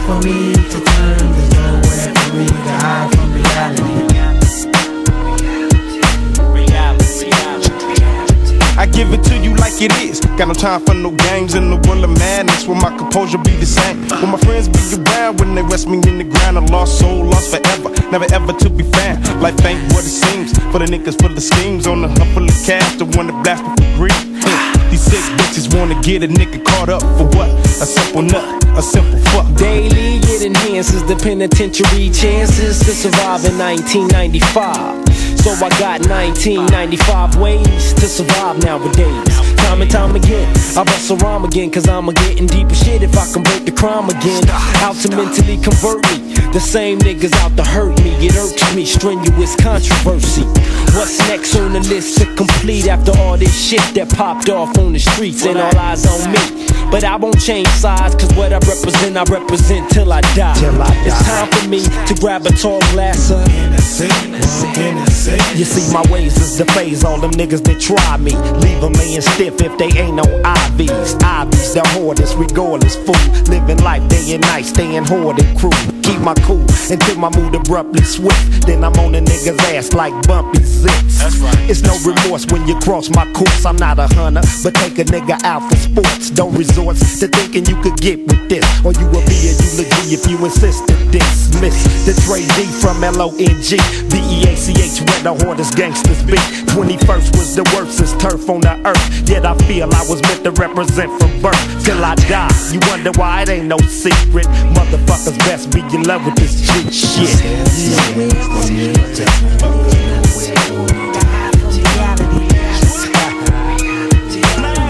[0.06, 4.06] For me to turn, there's nowhere for me to hide from reality.
[8.78, 10.20] I give it to you like it is.
[10.38, 12.68] Got no time for no games in the world of madness.
[12.68, 13.98] Where my composure be the same.
[14.20, 17.24] When my friends be around, when they rest me in the ground, a lost soul,
[17.24, 17.90] lost forever.
[18.12, 19.24] Never ever to be found.
[19.40, 20.52] Life ain't what it seems.
[20.70, 23.42] For the niggas for the schemes on the hunt full of cash, the one that
[23.42, 24.36] blast me for greed.
[25.06, 27.48] Sick bitches wanna get a nigga caught up for what?
[27.80, 29.46] A simple nut, a simple fuck.
[29.54, 35.06] Daily it enhances the penitentiary chances to survive in 1995.
[35.38, 39.55] So I got 1995 ways to survive nowadays.
[39.66, 40.46] Time and time again,
[40.78, 43.72] I bust a rhyme again, cause I'm a getting deeper shit if I convert the
[43.72, 44.48] crime again.
[44.78, 46.34] Out to mentally convert me.
[46.52, 48.14] The same niggas out to hurt me.
[48.24, 50.44] It irks me, strenuous controversy.
[50.94, 54.92] What's next on the list to complete after all this shit that popped off on
[54.92, 56.38] the streets and all eyes on me?
[56.90, 60.54] But I won't change sides, cause what I represent, I represent till I die.
[61.04, 63.42] It's time for me to grab a tall glass of
[65.58, 68.32] You see, my ways is the phase, all them niggas that try me.
[68.62, 71.18] Leave them laying stiff if they ain't no IVs.
[71.18, 73.14] IVs, the hardest, regardless, fool.
[73.52, 75.70] Living life day and night, staying hoarded crew.
[76.02, 78.66] Keep my cool until my mood abruptly swift.
[78.66, 81.18] Then I'm on a nigga's ass like bumpy zips.
[81.68, 83.64] It's no remorse when you cross my course.
[83.64, 86.30] I'm not a hunter, but take a nigga out for sports.
[86.30, 88.64] Don't resort to thinking you could get with this.
[88.84, 92.06] Or you will be a eulogy if you insist to dismiss.
[92.06, 93.76] The Trey D from L-O-N-G.
[94.10, 96.38] B-E-A-C-H where the hardest gangsters be.
[96.70, 99.28] 21st was the worst since turf on the earth.
[99.28, 102.50] Yet I feel I was meant to represent from birth till I die.
[102.72, 104.46] You wonder why it ain't no secret.
[104.74, 107.30] Motherfuckers best be in love with this cheap shit.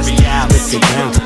[0.07, 1.26] Reality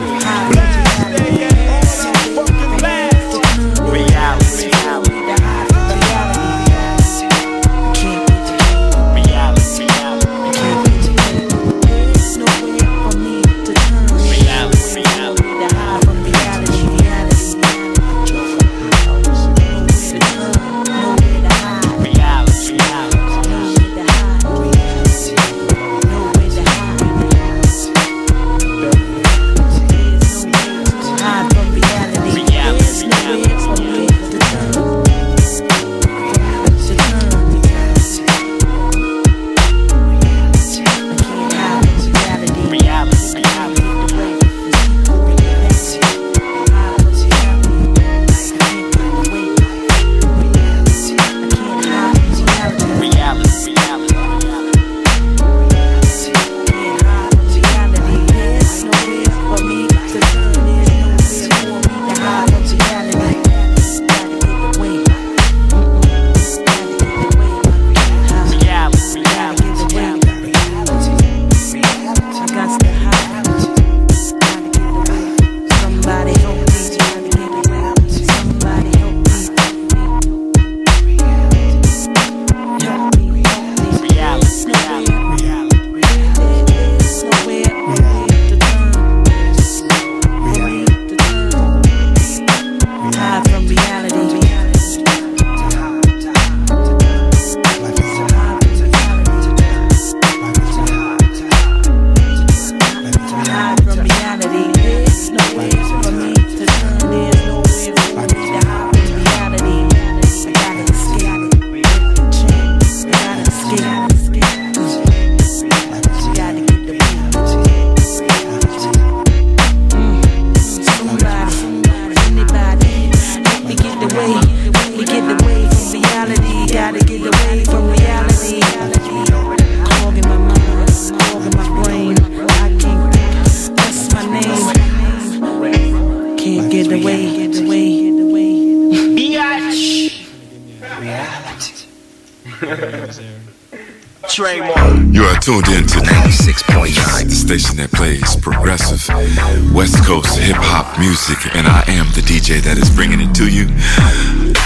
[152.51, 153.67] DJ that is bringing it to you.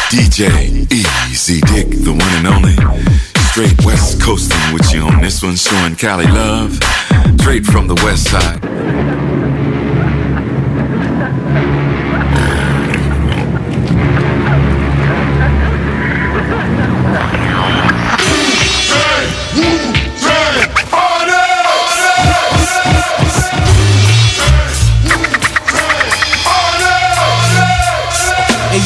[0.09, 2.73] DJ Easy Dick, the one and only.
[3.51, 6.79] Straight West Coasting with you on this one, showing Cali love.
[7.41, 9.54] Straight from the West Side.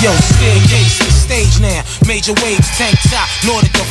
[0.02, 1.82] Yo, staircase the stage now.
[2.06, 3.28] Major waves, tank top,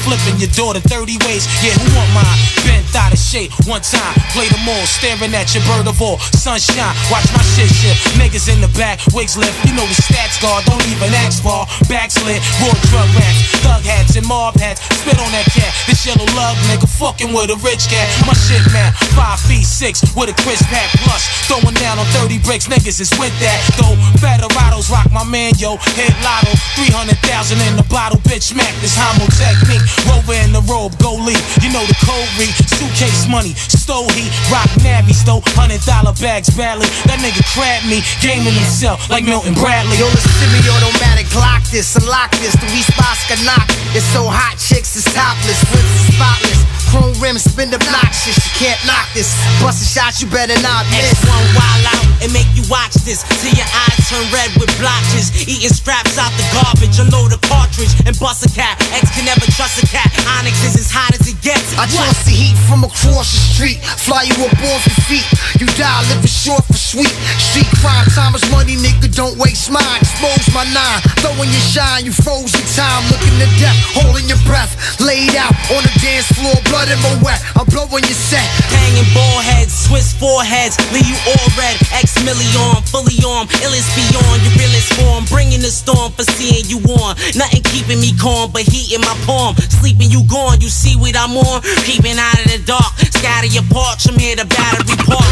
[0.08, 1.44] flipping your daughter 30 ways.
[1.60, 2.40] Yeah, who want mine?
[2.64, 4.16] Bent out of shape one time.
[4.32, 6.18] Play them all, staring at your bird of all.
[6.32, 8.00] Sunshine, watch my shit shift.
[8.16, 9.60] Niggas in the back, wigs lift.
[9.68, 11.68] You know the stats guard, don't even ask for.
[11.92, 14.80] Backslid, raw drug rats, thug hats and mob hats.
[15.04, 15.76] Spit on that cat.
[15.86, 18.08] This yellow lug nigga fucking with a rich cat.
[18.24, 21.28] My shit man, five feet six with a crisp pack plus.
[21.52, 23.60] Throwing down on 30 bricks, niggas is with that.
[23.76, 25.76] Though Federados rock my man, yo.
[26.00, 28.56] Hit lotto, 300,000 in the bottle, bitch.
[28.56, 29.97] Smack this homo technique.
[30.06, 31.42] Rover in the robe, go leave.
[31.64, 32.54] You know the code read.
[32.78, 33.54] Suitcase money,
[33.88, 36.84] stole heat, rock navy, stole hundred dollar bags badly.
[37.08, 39.96] That nigga crabbed me, gaming himself like Milton Bradley.
[39.96, 42.52] Yo, the semi-automatic lock this, unlock this.
[42.60, 43.64] The we spots can knock.
[43.96, 46.68] It's so hot, chicks is topless, whips is spotless.
[46.92, 49.32] Chrome rims spin obnoxious, you can't knock this.
[49.64, 51.16] Bustin' shots, you better not miss.
[51.24, 55.32] X1 wild out and make you watch this till your eyes turn red with blotches.
[55.48, 58.80] Eating scraps out the garbage, unload a cartridge and bust a cat.
[58.96, 60.08] X can never trust a cat.
[60.40, 61.76] Onyx is as hot as it gets.
[61.76, 65.28] I trust the heat from across the street, fly you up off your feet.
[65.60, 67.14] You die living short for sweet.
[67.38, 69.10] Street crime, time is money, nigga.
[69.14, 70.00] Don't waste mine.
[70.02, 72.06] Expose my nine, throwing your shine.
[72.06, 74.78] You froze in time, looking to death, holding your breath.
[75.02, 77.42] Laid out on the dance floor, blood in my wet.
[77.60, 78.46] I'm blowing your set.
[78.72, 81.76] Hanging ball heads, Swiss foreheads, leave you all red.
[81.92, 85.26] X million, fully armed, illest beyond your realest form.
[85.30, 87.18] Bringing the storm for seeing you on.
[87.36, 89.56] Nothing keeping me calm, but heat in my palm.
[89.84, 91.62] Sleeping you gone, you see what I'm on.
[91.84, 94.08] Peeping out of the dark, scatter your porch.
[94.08, 95.26] I'm here to battery park.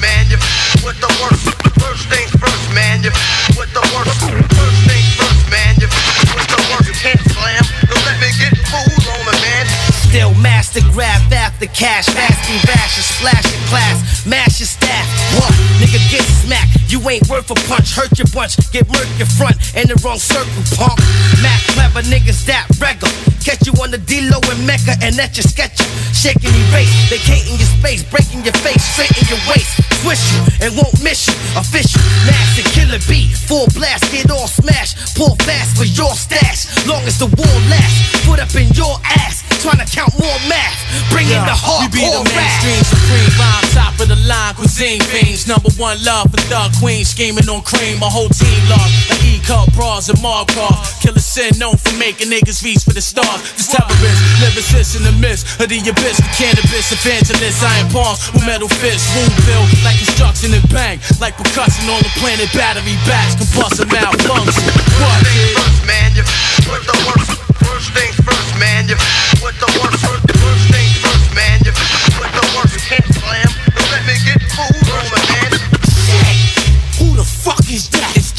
[0.00, 0.38] man, you
[0.84, 1.46] with the worst.
[1.78, 3.10] First things first, man, you
[3.58, 4.18] with the worst.
[4.24, 5.88] First things first, man, you
[6.34, 6.86] with the worst.
[6.88, 9.64] You can't slam, don't let me get fooled on me, man.
[10.06, 10.34] Still
[10.70, 15.06] master grab after cash, fast be rash, splash your class, mash your staff.
[15.34, 15.50] What?
[15.82, 19.56] Nigga get smacked, you ain't worth a punch, hurt your bunch, get murked your front,
[19.74, 20.98] in the wrong circle, punk.
[21.42, 23.10] Mac clever niggas that regular.
[23.42, 25.88] Catch you on the D-Lo and Mecca and at your sketcher.
[26.12, 29.80] Shaking erase, vacating your space, breaking your face, straighten your waist.
[30.04, 31.34] Twist you and won't miss you.
[31.56, 35.16] Official, nasty killer beat, full blast, get all smashed.
[35.16, 38.22] Pull fast for your stash, long as the war lasts.
[38.28, 40.80] Put up in your ass, trying to count more math.
[41.08, 42.44] Bring in the We be the hardcore rap.
[42.44, 45.48] mainstream supreme rhyme, top of the line cuisine fiends.
[45.48, 47.98] Number one love for thug queen, scheming on cream.
[47.98, 51.00] My whole team lost like E cup bras and Mark off.
[51.00, 53.40] Killer sin known for making niggas reach for the stars.
[53.56, 56.18] This terrorist, lyricist in the midst of the abyss.
[56.20, 59.08] The cannabis evangelist, iron palms with metal fists.
[59.16, 62.52] Wound built like construction and bang, like percussion on the planet.
[62.52, 64.68] Battery backs, combustion malfunction.
[65.00, 65.20] What?
[65.56, 66.24] First, man, you
[66.68, 67.49] with the worst.
[67.80, 68.94] First things first, man, you
[69.42, 70.04] with the worst.
[70.04, 70.69] First, first first,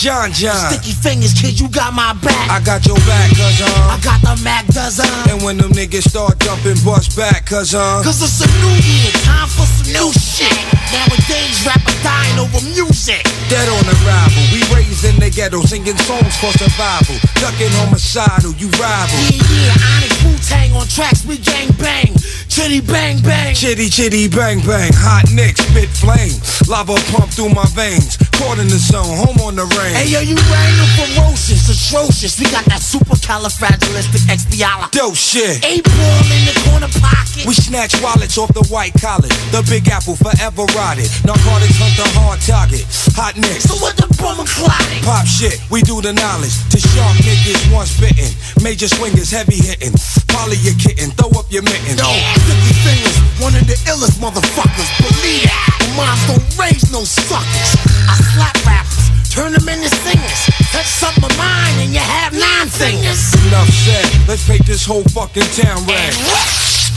[0.01, 0.57] John John.
[0.73, 2.49] Sticky fingers, kid, you got my back.
[2.49, 3.93] I got your back, cuz uh.
[3.93, 5.05] I got the Mac dozen.
[5.29, 8.01] And when them niggas start jumping, bust back, cuz uh.
[8.01, 10.57] Cause it's a new year, time for some new shit.
[10.89, 13.21] Nowadays, rappers dying over music.
[13.45, 17.21] Dead on arrival, we raised in the ghetto, singing songs for survival.
[17.37, 19.21] Ducking homicidal, you rival.
[19.29, 22.09] Yeah, yeah, Onyx Wu Tang on tracks, we gang bang.
[22.49, 23.53] Chitty bang bang.
[23.53, 26.41] Chitty chitty bang bang, hot nicks, spit flame.
[26.67, 28.17] Lava pump through my veins.
[28.35, 29.90] Caught in the zone, home on the range.
[29.91, 32.39] Hey yo, you rang ferocious, atrocious.
[32.39, 34.95] We got that supercalifragilisticexpialidocious.
[34.95, 35.59] Dope shit.
[35.67, 37.43] Eight ball in the corner pocket.
[37.45, 39.27] We snatch wallets off the white collar.
[39.51, 41.11] The big apple forever rotted.
[41.27, 42.87] Narcotics hunt the hard target.
[43.19, 43.67] Hot nicks.
[43.67, 45.03] So what the bummer clotting?
[45.03, 46.55] Pop shit, we do the knowledge.
[46.71, 48.31] To sharp niggas once bitten.
[48.63, 49.91] Major swingers heavy hitting.
[50.31, 51.99] Polly your kitten, throw up your mitten.
[51.99, 54.87] Yo, oh, Sticky fingers, one of the illest motherfuckers.
[55.03, 55.67] Believe that.
[55.99, 57.75] Moms don't raise no suckers.
[58.07, 60.41] I slap rappers, turn them into singers.
[60.75, 63.31] Touch something of mind and you have nine fingers.
[63.47, 66.11] Enough said, let's paint this whole fucking town red.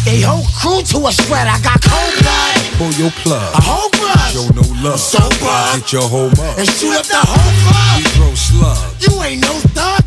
[0.05, 1.47] They whole crew to a sweat.
[1.47, 2.59] I got cold blood.
[2.77, 3.55] Pull your plug.
[3.55, 4.35] A whole blood.
[4.35, 4.99] Show no love.
[4.99, 5.81] So blood.
[5.81, 6.59] Get your home up.
[6.59, 8.03] And shoot up the whole club.
[8.03, 8.99] We throw slugs.
[9.07, 10.03] You ain't no thug.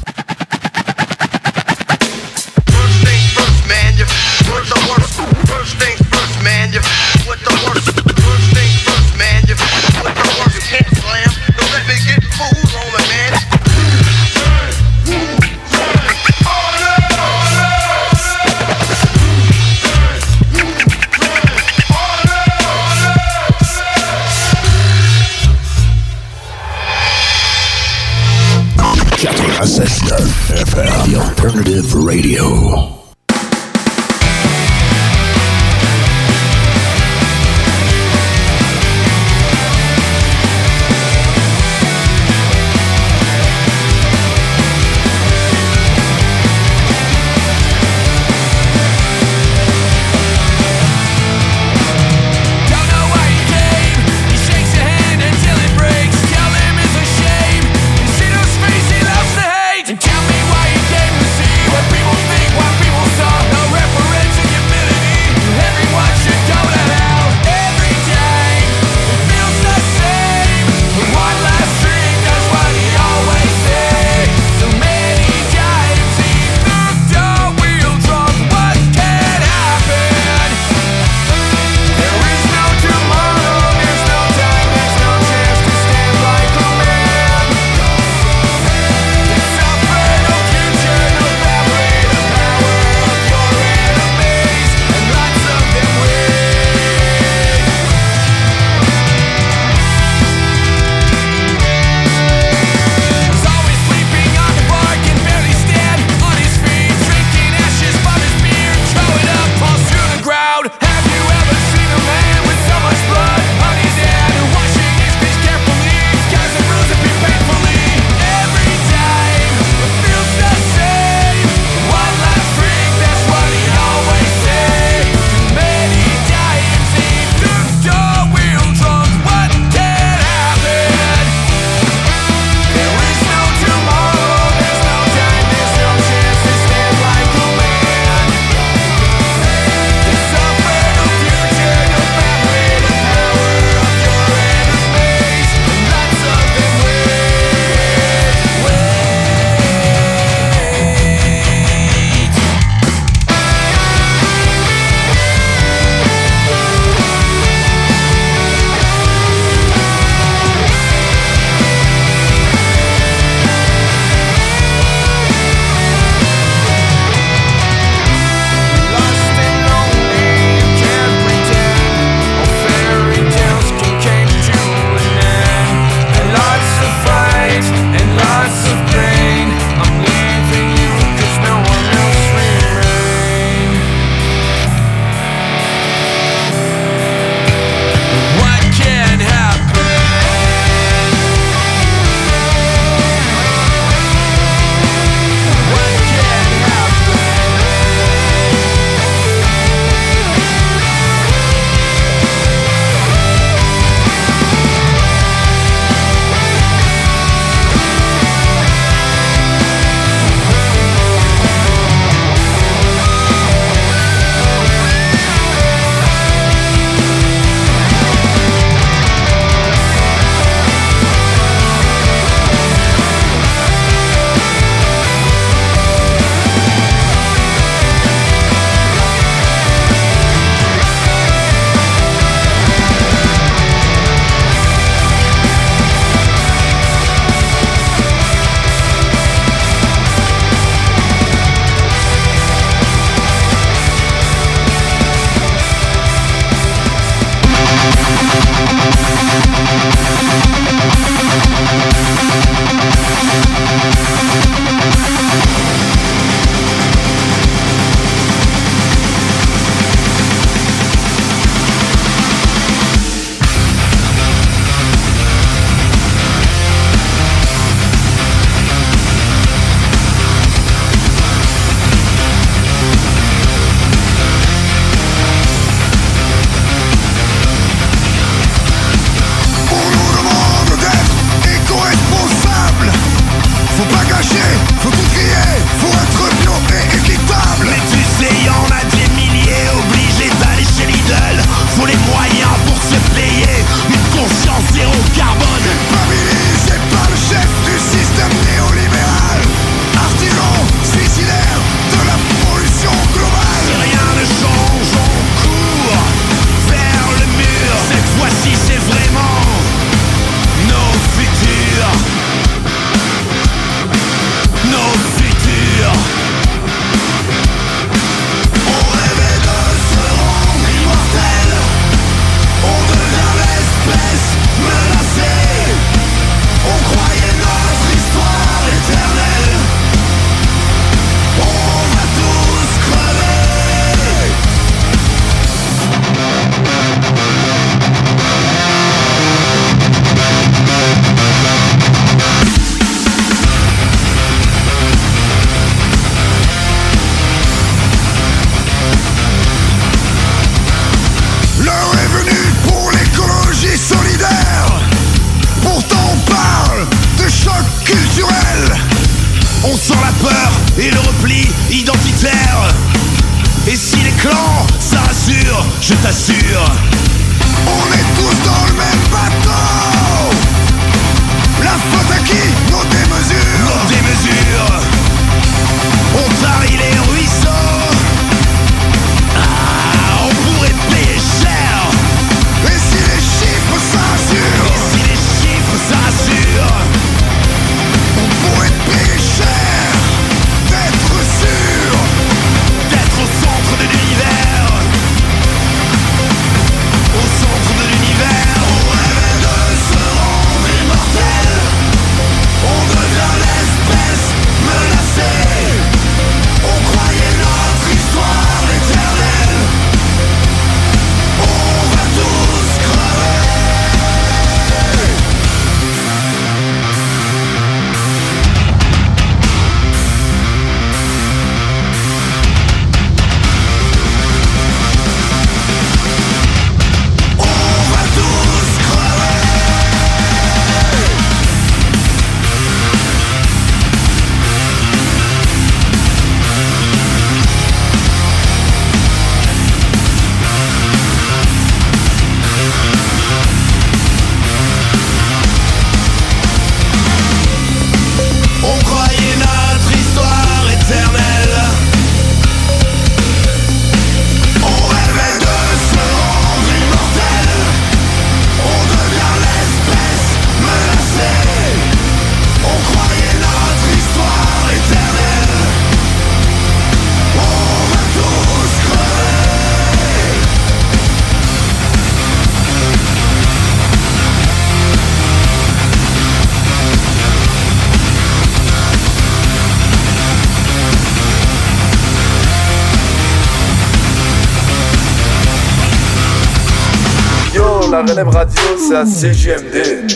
[487.91, 490.07] La relève radio, c'est à CGMD.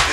[0.00, 0.09] We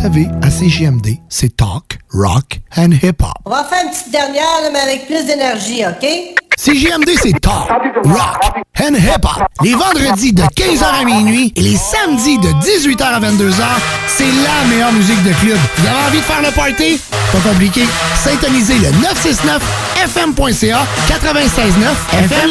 [0.00, 3.34] savez, à CGMD, c'est talk, rock and hip-hop.
[3.44, 6.06] On va faire une petite dernière, mais avec plus d'énergie, OK?
[6.56, 7.68] CGMD, c'est talk,
[8.04, 9.42] rock and hip-hop.
[9.62, 13.64] Les vendredis de 15h à minuit et les samedis de 18h à 22h,
[14.08, 15.58] c'est la meilleure musique de club.
[15.76, 17.00] Vous avez envie de faire le party?
[17.32, 17.84] Pas compliqué.
[18.24, 22.50] Syntonisez le 969fm.ca 96.9 FM.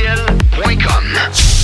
[0.01, 1.60] RTL.com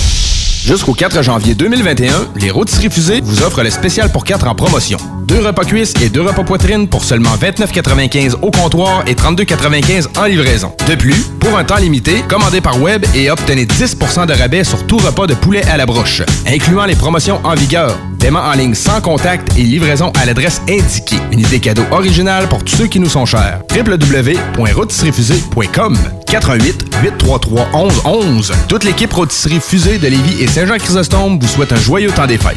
[0.68, 4.98] Jusqu'au 4 janvier 2021, les rôtisseries fusées vous offrent le spécial pour 4 en promotion.
[5.22, 10.26] Deux repas cuisses et deux repas poitrine pour seulement 29,95 au comptoir et 32,95 en
[10.26, 10.70] livraison.
[10.86, 14.86] De plus, pour un temps limité, commandez par web et obtenez 10% de rabais sur
[14.86, 17.96] tout repas de poulet à la broche, incluant les promotions en vigueur.
[18.18, 21.16] Paiement en ligne sans contact et livraison à l'adresse indiquée.
[21.32, 23.62] Une idée cadeau originale pour tous ceux qui nous sont chers.
[23.74, 25.96] www.rôtisseriefusée.com
[26.26, 32.10] 88 833 1111 Toute l'équipe Rôtisserie Fusée de Lévis et Saint-Jean-Chrysostome vous souhaite un joyeux
[32.10, 32.56] temps des fêtes.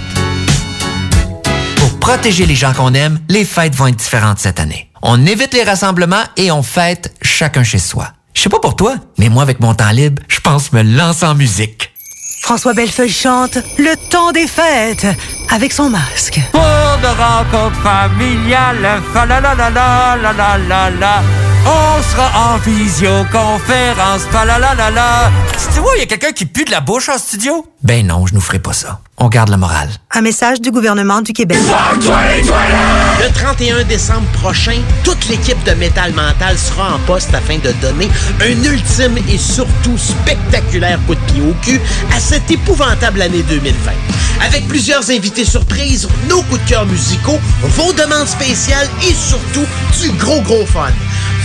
[1.75, 4.89] Pour protéger les gens qu'on aime, les fêtes vont être différentes cette année.
[5.03, 8.07] On évite les rassemblements et on fête chacun chez soi.
[8.33, 11.27] Je sais pas pour toi, mais moi, avec mon temps libre, je pense me lancer
[11.27, 11.91] en musique.
[12.41, 15.05] François Bellefeuille chante Le temps des fêtes
[15.51, 16.41] avec son masque.
[16.53, 18.99] Pour de rencontres familiales.
[21.65, 25.31] On sera en visioconférence, fa la la la la.
[25.73, 27.65] Tu vois, il y a quelqu'un qui pue de la bouche en studio?
[27.83, 28.99] Ben non, je nous ferai pas ça.
[29.17, 29.89] On garde la morale.
[30.11, 31.59] Un message du gouvernement du Québec.
[31.59, 38.09] Le 31 décembre prochain, toute l'équipe de Métal Mental sera en poste afin de donner
[38.41, 41.79] un ultime et surtout spectaculaire coup de pied au cul
[42.15, 43.91] à cette épouvantable année 2020.
[44.43, 49.65] Avec plusieurs invités surprises, nos coups de cœur musicaux, vos demandes spéciales et surtout
[50.01, 50.89] du gros gros fun.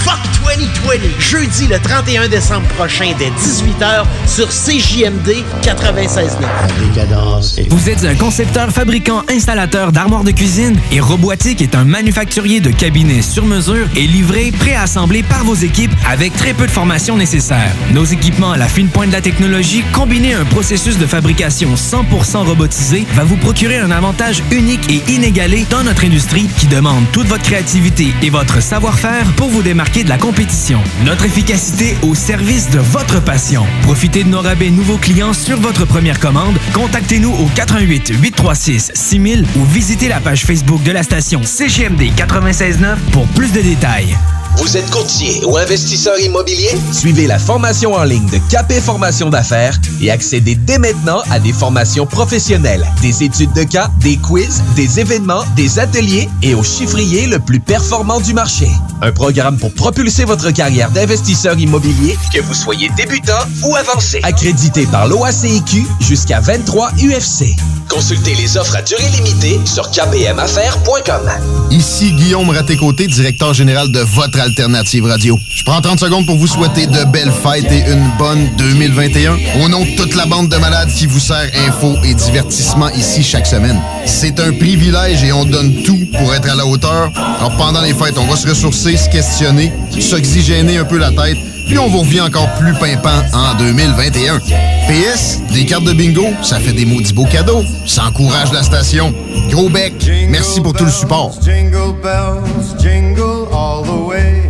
[0.05, 7.68] Fuck 2020, jeudi le 31 décembre prochain dès 18h sur CJMD 96.9.
[7.68, 12.70] Vous êtes un concepteur, fabricant, installateur d'armoires de cuisine et Robotique est un manufacturier de
[12.70, 17.73] cabinets sur mesure et livré, préassemblé par vos équipes avec très peu de formation nécessaire.
[17.93, 21.74] Nos équipements à la fine pointe de la technologie, combinés à un processus de fabrication
[21.74, 27.05] 100% robotisé, va vous procurer un avantage unique et inégalé dans notre industrie qui demande
[27.12, 30.81] toute votre créativité et votre savoir-faire pour vous démarquer de la compétition.
[31.05, 33.65] Notre efficacité au service de votre passion.
[33.83, 36.57] Profitez de nos rabais nouveaux clients sur votre première commande.
[36.75, 42.99] Contactez-nous au 88 836 6000 ou visitez la page Facebook de la station CGMD 969
[43.13, 44.17] pour plus de détails.
[44.59, 46.71] Vous êtes courtier ou investisseur immobilier?
[46.91, 51.53] Suivez la formation en ligne de Capé Formation d'affaires et accédez dès maintenant à des
[51.53, 57.27] formations professionnelles, des études de cas, des quiz, des événements, des ateliers et au chiffrier
[57.27, 58.69] le plus performant du marché.
[59.03, 64.20] Un programme pour propulser votre carrière d'investisseur immobilier, que vous soyez débutant ou avancé.
[64.23, 67.57] Accrédité par l'OACIQ jusqu'à 23 UFC.
[67.89, 71.31] Consultez les offres à durée limitée sur kpmaffaires.com.
[71.71, 75.39] Ici Guillaume Raté-Côté, directeur général de votre alternative radio.
[75.49, 79.63] Je prends 30 secondes pour vous souhaiter de belles fêtes et une bonne 2021.
[79.65, 83.23] Au nom de toute la bande de malades qui vous sert info et divertissement ici
[83.23, 83.81] chaque semaine.
[84.05, 87.11] C'est un privilège et on donne tout pour être à la hauteur.
[87.17, 91.39] Alors pendant les fêtes, on va se ressourcer, se questionner, s'oxygéner un peu la tête
[91.67, 94.39] puis on vous revient encore plus pimpant en 2021.
[94.39, 97.63] PS, des cartes de bingo, ça fait des maudits beaux cadeaux.
[97.87, 99.13] Ça encourage la station.
[99.51, 99.93] Gros bec,
[100.29, 101.33] merci pour tout le support.
[101.43, 104.43] Jingle bells, jingle all the way.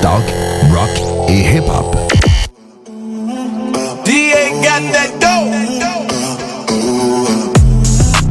[0.00, 0.22] Talk,
[0.72, 0.90] rock
[1.28, 1.96] et hip-hop.
[4.04, 5.52] DA got that dope.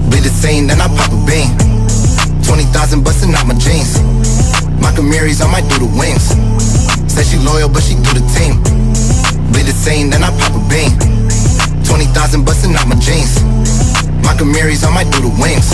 [0.10, 1.56] Be the scene, then I pop a bean.
[2.44, 4.00] 20,000 busting out my jeans.
[4.80, 6.57] My Camaries, I might do the wings.
[7.18, 8.62] Said she loyal, but she do the team.
[9.50, 10.94] Be the scene, then I pop a bean.
[11.84, 13.42] 20,000 busting out my jeans.
[14.22, 15.74] My Camaries, I might do the wings.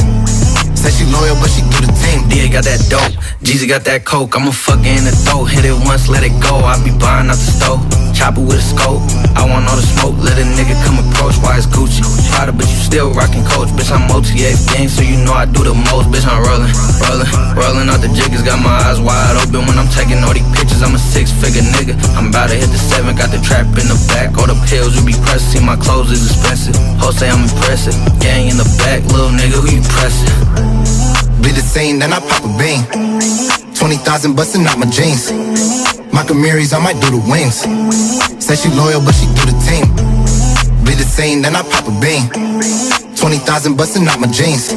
[0.92, 2.28] She loyal, but she do the team.
[2.28, 3.16] Des got that dope.
[3.44, 4.36] Jeezy got that coke.
[4.36, 5.52] I'm a fucker in the throat.
[5.52, 6.60] Hit it once, let it go.
[6.64, 7.84] I be buying out the stove.
[8.16, 9.04] Chopper with a scope.
[9.36, 10.16] I want all the smoke.
[10.20, 11.36] Let a nigga come approach.
[11.44, 12.04] Why it's Gucci?
[12.32, 13.68] Prada, but you still rockin' coach.
[13.76, 16.08] Bitch, I'm OTA gang, so you know I do the most.
[16.12, 16.72] Bitch, I'm rollin',
[17.04, 18.44] rollin', rollin' out the jiggers.
[18.44, 20.84] Got my eyes wide open when I'm taking all these pictures.
[20.84, 22.00] I'm a six figure nigga.
[22.16, 23.16] I'm about to hit the seven.
[23.16, 24.38] Got the trap in the back.
[24.40, 25.60] All the pills you be pressing.
[25.60, 26.78] See my clothes is expensive.
[27.02, 27.96] Hoes say I'm impressive.
[28.24, 30.73] Gang in the back, little nigga, who you pressing?
[31.42, 32.84] Bleed the same, then I pop a bean.
[33.76, 35.32] 20,000 busting out my jeans.
[36.14, 37.66] My Camaries, I might do the wings.
[38.44, 39.86] Say she loyal, but she do the team.
[40.86, 42.30] Bleed the same, then I pop a bean.
[43.16, 44.74] 20,000 busting out my jeans.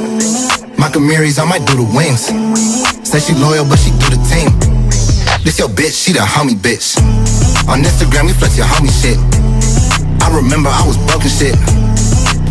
[0.79, 2.29] My Camaries, I might do the wings.
[3.07, 4.51] Say she loyal, but she do the team.
[5.45, 6.99] This your bitch, she the homie bitch.
[7.69, 9.19] On Instagram, we flex your homie shit.
[10.23, 11.55] I remember I was broken shit.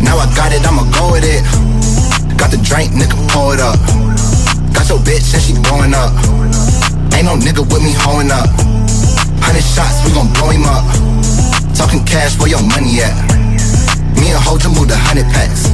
[0.00, 1.75] Now I got it, I'ma go with it.
[2.36, 3.80] Got the drink, nigga, pour it up.
[4.76, 6.12] Got your bitch and she blowing up.
[7.16, 8.48] Ain't no nigga with me hoeing up.
[9.40, 10.84] Hundred shots, we gon' blow him up.
[11.72, 13.16] Talking cash, where your money at?
[14.20, 15.72] Me and Hoja moved a hundred packs.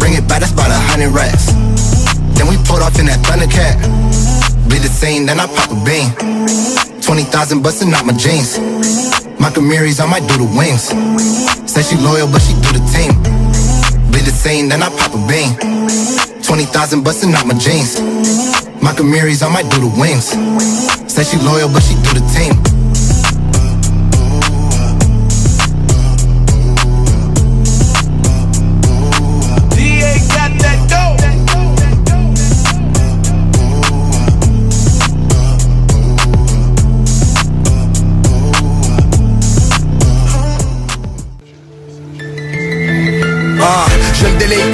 [0.00, 1.52] Bring it back, that's about a hundred racks.
[2.36, 3.76] Then we pulled off in that Thundercat.
[4.68, 6.08] Bleed the scene, then I pop a bean.
[7.02, 8.58] 20,000 busting out my jeans.
[9.38, 10.88] My Camaries, I might do the wings.
[11.70, 13.33] Say she loyal, but she do the team.
[14.14, 15.58] Bleed the scene, then I pop a bean.
[16.40, 17.98] 20,000 busting out my jeans.
[18.80, 18.94] My
[19.42, 20.30] I might do the wings.
[21.12, 22.73] Say she loyal, but she do the team.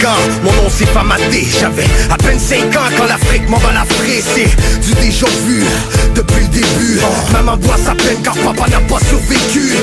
[0.01, 3.85] Jeune nom c'est Famadé J'avais à peine 5 ans quand l'Afrique m'en va la
[4.35, 4.45] C'est
[4.81, 5.65] du déjà vu
[6.15, 7.01] depuis le début.
[7.33, 9.75] Maman boit sa peine car papa n'a pas survécu.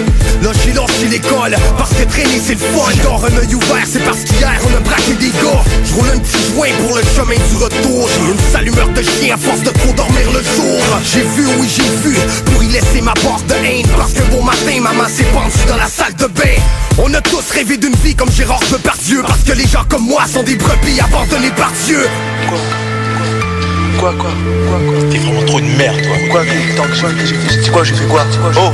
[0.41, 2.91] Là j'ai lancé l'école parce que traîner c'est le fun.
[3.03, 5.63] Dors un œil ouvert c'est parce qu'hier on a braqué des gars.
[5.85, 8.09] Je roule un petit joint pour le chemin du retour.
[8.09, 10.81] J'ai une sale humeur de chien à force de trop dormir le jour.
[11.03, 12.15] J'ai vu, oui j'ai vu,
[12.45, 13.85] pour y laisser ma porte de haine.
[13.97, 16.57] Parce que bon matin maman s'est pendue dans la salle de bain.
[16.99, 20.23] On a tous rêvé d'une vie comme Gérard Depardieu Parce que les gens comme moi
[20.25, 22.07] sont des brebis abandonnés par Dieu.
[22.49, 22.57] Quoi,
[23.99, 26.15] quoi, quoi, quoi T'es vraiment trop une merde, toi.
[26.31, 26.41] Quoi,
[26.75, 28.25] tant que j'ai fait, c'est quoi, j'ai fait quoi?
[28.57, 28.71] Oh,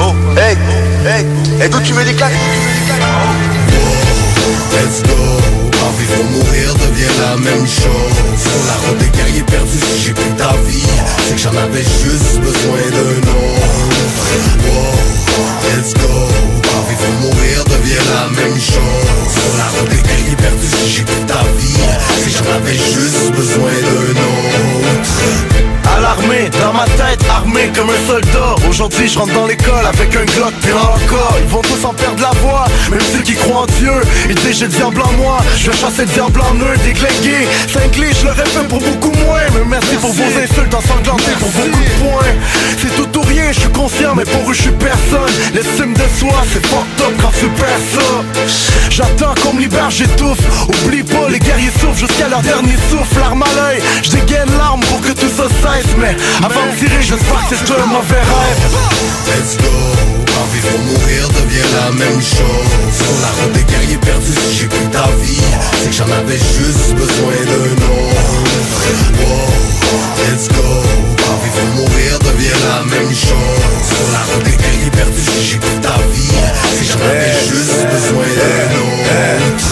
[0.00, 0.56] oh, hey,
[1.06, 1.26] hey,
[1.60, 2.32] hey, d'où tu mets des claques?
[4.72, 5.14] Let's go,
[5.98, 8.16] vivre ou mourir devient la même chose.
[8.38, 10.82] Sur la route des guerriers perdus, si j'ai pris ta vie
[11.26, 13.92] C'est que j'en avais juste besoin d'un autre.
[14.64, 14.96] Wow,
[15.76, 16.28] let's go,
[16.88, 21.24] vivre ou mourir devient la même chose La route des guerriers perdus, si j'ai pris
[21.26, 21.76] ta vie.
[22.24, 24.51] Que j'en avais juste besoin d'un autre
[26.12, 28.54] À l'armée, dans ma tête, armé comme un soldat.
[28.68, 32.20] Aujourd'hui je rentre dans l'école avec un glock puis encore Ils vont tous en perdre
[32.20, 33.92] la voix, même ceux qui croient en Dieu.
[34.28, 37.48] Ils disent j'ai le diable en moi, je vais chasser le diable en eux Déglingué,
[37.66, 41.80] cinglé, je l'aurais fait pour beaucoup moins Mais merci, pour vos insultes ensanglantés pour beaucoup
[41.80, 42.34] de points.
[42.76, 45.32] C'est tout ou rien, je suis conscient mais pour eux je suis personne.
[45.54, 48.50] L'estime de soi c'est fucked up quand tu perds ça.
[48.90, 53.18] J'attends qu'on me libère, j'étouffe Oublie pas, les guerriers souffrent jusqu'à leur dernier souffle.
[53.18, 57.48] L'arme à l'œil, je dégaine l'arme pour que tout ça cesse Avant de tirer, j'espère
[57.48, 58.62] que c'est un mauvais rêve.
[59.28, 62.72] Let's go, en vivre ou mourir devient la même chose.
[62.90, 65.40] Sur la route des guerriers perdus, si j'ai pris ta vie
[65.80, 68.11] C'est que j'en avais juste besoin d'un autre
[68.82, 70.66] Wow, let's go,
[71.30, 73.62] en vivre ou mourir devient la même chose.
[73.86, 76.32] Sur la route des guerriers perdus, si j'ai pris ta vie.
[76.78, 79.02] Que j'en avais juste besoin d'un autre.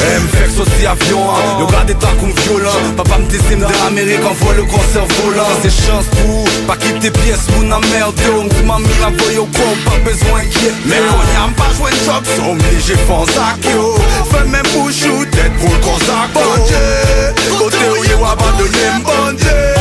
[0.01, 1.59] Eh, me fait aussi avion, hein.
[1.59, 2.71] le gars des temps comme violent.
[2.97, 7.47] Papa me dessine de l'Amérique, envoie le concert volant C'est chance pour pas quitter pièce,
[7.57, 11.49] mon merde Yo, mamie la voye au con, pas besoin qu'il Mais on y a
[11.57, 13.95] pas joué une job, sont obligés font ça yo
[14.31, 16.31] Fais même pour shoot, tête pour le consac
[17.59, 19.80] Côté yo abandone m bon die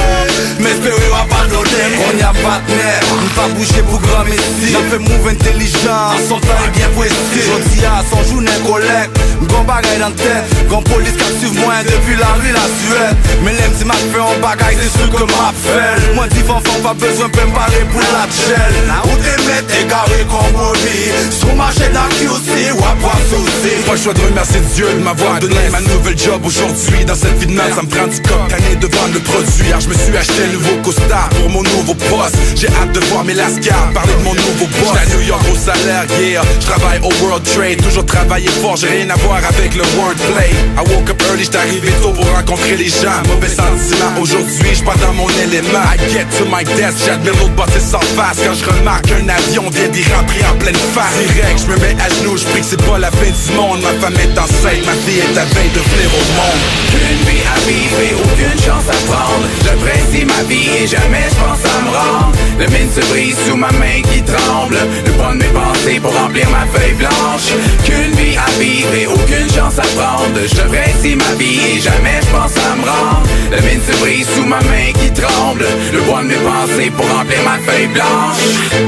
[0.65, 4.83] espérez abandonner, on y a pas de nerf On pas bouger pour grand messie N'a
[4.89, 7.47] fait move intelligent, son est bien précis.
[7.47, 9.09] Jodi à son journée collègue.
[9.47, 13.15] Gon bagay dans tête, gon police qui suive moi depuis la rue la Suède.
[13.43, 16.13] Mais l'aime si m'a fait en bagaille, c'est sûr que m'a fait.
[16.13, 20.25] Moi dit enfant pas besoin de me parler pour la gel Où t'es mettre égaré
[20.27, 23.73] comme Bobby Sur ma chaîne à QC ou à pas souci.
[23.85, 27.05] Moi je dois te remercier Dieu de m'avoir donné ma nouvelle job aujourd'hui.
[27.05, 29.67] Dans cette vie de merde ça me prend du coq Tanné de vendre le produit.
[29.69, 33.23] Alors je me suis acheté nouveau costard pour mon nouveau poste J'ai hâte de voir
[33.23, 34.93] mes lascars Parler de mon nouveau boss.
[34.93, 36.41] J'suis à New York au salaire, yeah.
[36.59, 37.81] J'travaille au World Trade.
[37.81, 40.51] Toujours travailler fort, j'ai rien à voir avec le wordplay.
[40.77, 43.21] I woke up early, j'étais arrivé tôt pour rencontrer les gens.
[43.27, 45.83] Mauvais sentiment, aujourd'hui j'pars dans mon élément.
[45.93, 48.37] I get to my desk, j'admire l'autre bosser sans face.
[48.43, 51.15] Quand je remarque un avion vient d'y rentrer en pleine face.
[51.33, 53.81] Direct, j'me mets à genoux, j'prie que c'est pas la fin du monde.
[53.81, 56.61] Ma femme est enceinte, ma fille est à veille de venir au monde.
[56.91, 59.45] Qu'une vie à vivre et aucune chance à prendre.
[59.63, 62.37] Je précise et jamais je pense à me rendre.
[62.57, 64.77] Le mine se brise sous ma main qui tremble.
[65.05, 67.51] Le poids de mes pensées pour remplir ma feuille blanche.
[67.83, 70.39] Qu'une vie à vivre et aucune chance à prendre.
[70.41, 73.27] Je précise ma vie et jamais je pense à me rendre.
[73.51, 75.65] Le mine se brise sous ma main qui tremble.
[75.93, 78.79] Le poids de mes pensées pour remplir ma feuille blanche.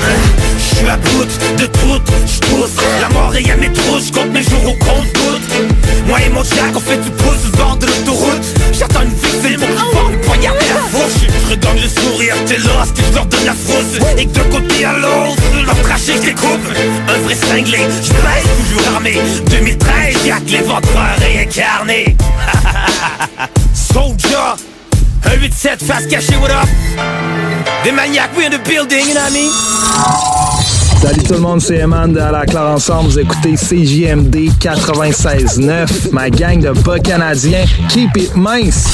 [0.00, 0.08] Bah
[0.58, 1.24] je suis à bout
[1.58, 4.74] de tout, je pousse La mort est à mes trous, je compte mes jours au
[4.74, 6.98] compte-goutte Moi et mon jack, on fait
[7.76, 9.10] de l'autoroute J'attends une
[9.48, 9.82] pour la
[11.48, 12.56] Je le sourire, t'es
[12.92, 16.12] que je leur donne la frousse Et que côté à l'autre, leur je
[17.08, 18.12] Un vrai cinglé, je
[18.68, 19.18] toujours armé
[19.50, 22.16] 2013, y'a que les ventreurs réincarnés
[23.74, 24.56] Soldier
[25.26, 26.68] un 8-7 face cachée, what up?
[27.84, 29.50] Des maniaques, we in the building, you know what I mean?
[31.02, 33.10] Salut tout le monde, c'est Eman de la Claire Ensemble.
[33.10, 37.64] Vous écoutez CJMD 96.9, ma gang de bas canadiens.
[37.88, 38.86] Keep it mince!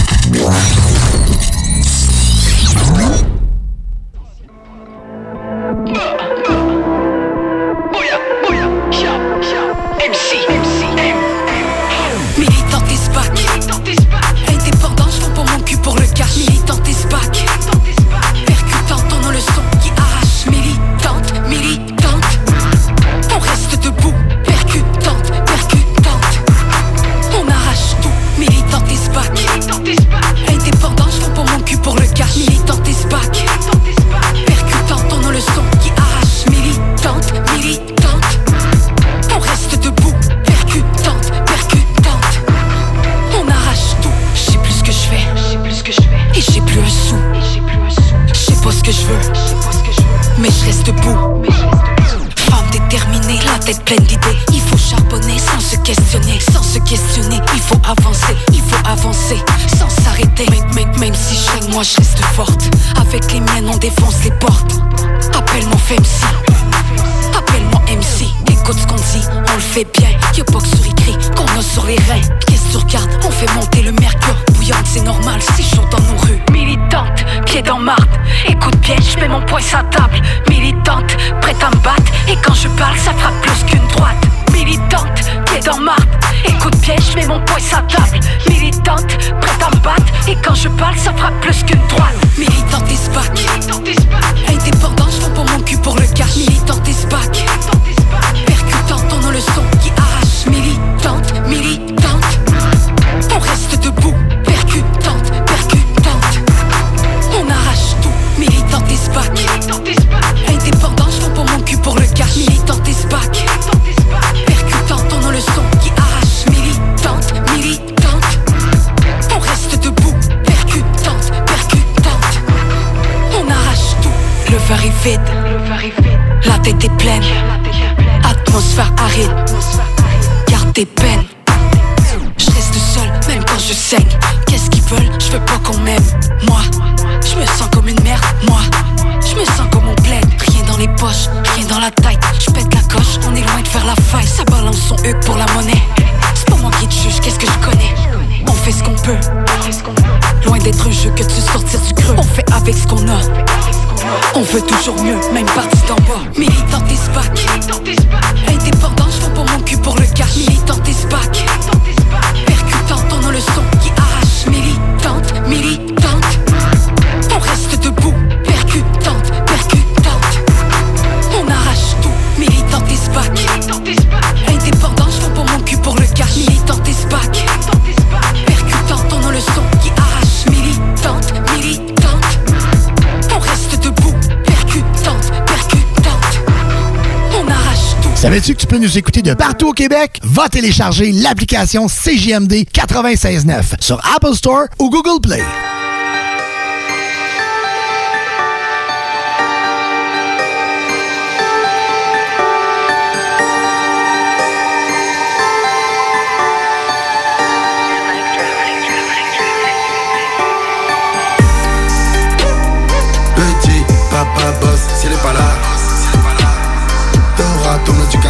[189.23, 190.19] De partout au Québec?
[190.23, 195.43] Va télécharger l'application CJMD 96.9 sur Apple Store ou Google Play.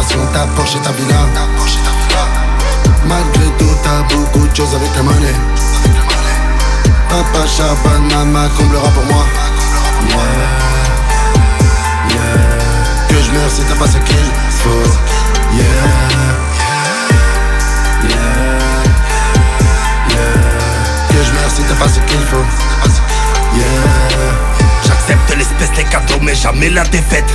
[0.03, 1.15] Ton éducation, ta Porsche et ta villa.
[3.05, 5.35] Malgré tout, t'as beaucoup de choses avec la monnaie.
[7.09, 9.25] Papa Chaban, maman comblera pour moi.
[13.07, 14.31] Que je meurs si t'as pas ce qu'il
[14.63, 14.89] faut.
[21.09, 22.19] Que je si t'as pas ce qu'il.
[24.85, 27.31] J'accepte l'espèce des cadeaux mais jamais la défaite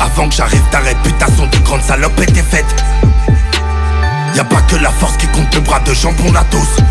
[0.00, 2.66] Avant que j'arrive ta réputation de grande salope était faite.
[4.34, 6.82] Y'a pas que la force qui compte le bras de jambon la tous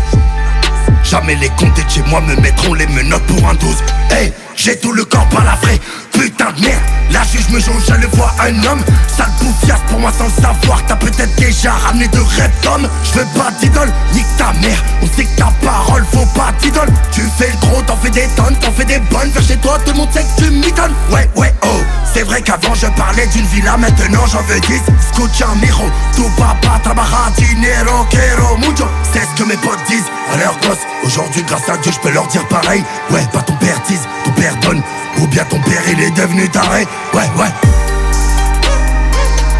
[1.04, 3.76] Jamais les comptes de chez moi me mettront les menottes pour un 12
[4.10, 5.78] Hey, j'ai tout le corps par la vraie.
[6.12, 6.80] Putain de merde,
[7.12, 8.82] la juge me jonge, je le vois un homme.
[9.06, 13.26] Sale bouffiasse pour moi sans le savoir T'as peut-être déjà ramené de reptomes Je veux
[13.36, 14.82] pas d'idole, nique ta mère.
[15.02, 18.26] On sait que ta parole faut pas d'idole Tu fais le gros, t'en fais des
[18.34, 19.30] tonnes, t'en fais des bonnes.
[19.30, 20.94] Vers chez toi, tout le que tu m'étonnes.
[21.12, 21.80] Ouais, ouais, oh
[22.16, 25.84] C'est vrai qu'avant je parlais d'une villa, maintenant j'en veux 10 Escucha miro,
[26.14, 28.88] tu papa trabaja dinero quiero mucho.
[29.12, 30.86] C'est ce que mes potes disent à leurs gosses.
[31.04, 32.82] Aujourd'hui grâce à Dieu je peux leur dire pareil.
[33.10, 34.82] Ouais, pas ton père dise, ton père donne.
[35.18, 36.86] Ou bien ton père il est devenu taré.
[37.12, 37.52] Ouais, ouais.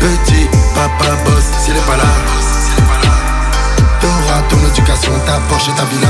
[0.00, 2.08] Petit papa boss s'il est pas là.
[4.00, 6.08] T'auras ton éducation, ta Porsche et ta villa.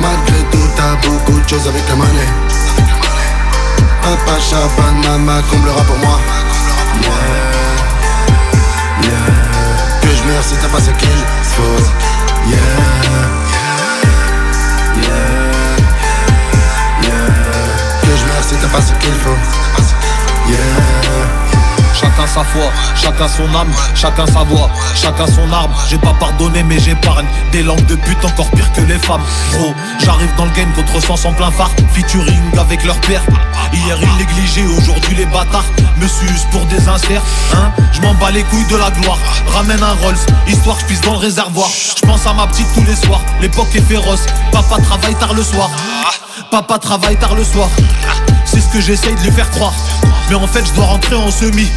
[0.00, 2.65] Malgré tout, t'as beaucoup de choses avec la monnaie.
[4.06, 6.20] Papa Chaban, maman comblera pour moi.
[7.02, 7.10] Yeah,
[9.02, 10.00] yeah.
[10.00, 11.82] Que je meurs si t'as pas ce qu'il faut.
[12.46, 12.58] Yeah.
[18.00, 20.95] Que je meurs si t'as pas ce qu'il faut.
[21.98, 25.72] Chacun sa foi, chacun son âme, chacun sa voix, chacun son arme.
[25.88, 29.22] J'ai pas pardonné mais j'épargne des langues de pute encore pire que les femmes.
[29.52, 29.74] Gros,
[30.04, 33.22] j'arrive dans le game contre sens en plein phare, featuring avec leur père.
[33.72, 35.64] Hier ils négligeaient, aujourd'hui les bâtards
[35.98, 37.22] me sucent pour des inserts.
[37.54, 39.18] Hein je m'en bats les couilles de la gloire,
[39.54, 40.16] ramène un Rolls,
[40.46, 41.68] histoire que je puisse dans le réservoir.
[41.70, 44.26] Je pense à ma petite tous les soirs, l'époque est féroce.
[44.52, 45.70] Papa travaille tard le soir,
[46.50, 47.68] papa travaille tard le soir.
[48.44, 49.74] C'est ce que j'essaye de lui faire croire.
[50.28, 51.68] Mais en fait, je dois rentrer en semi.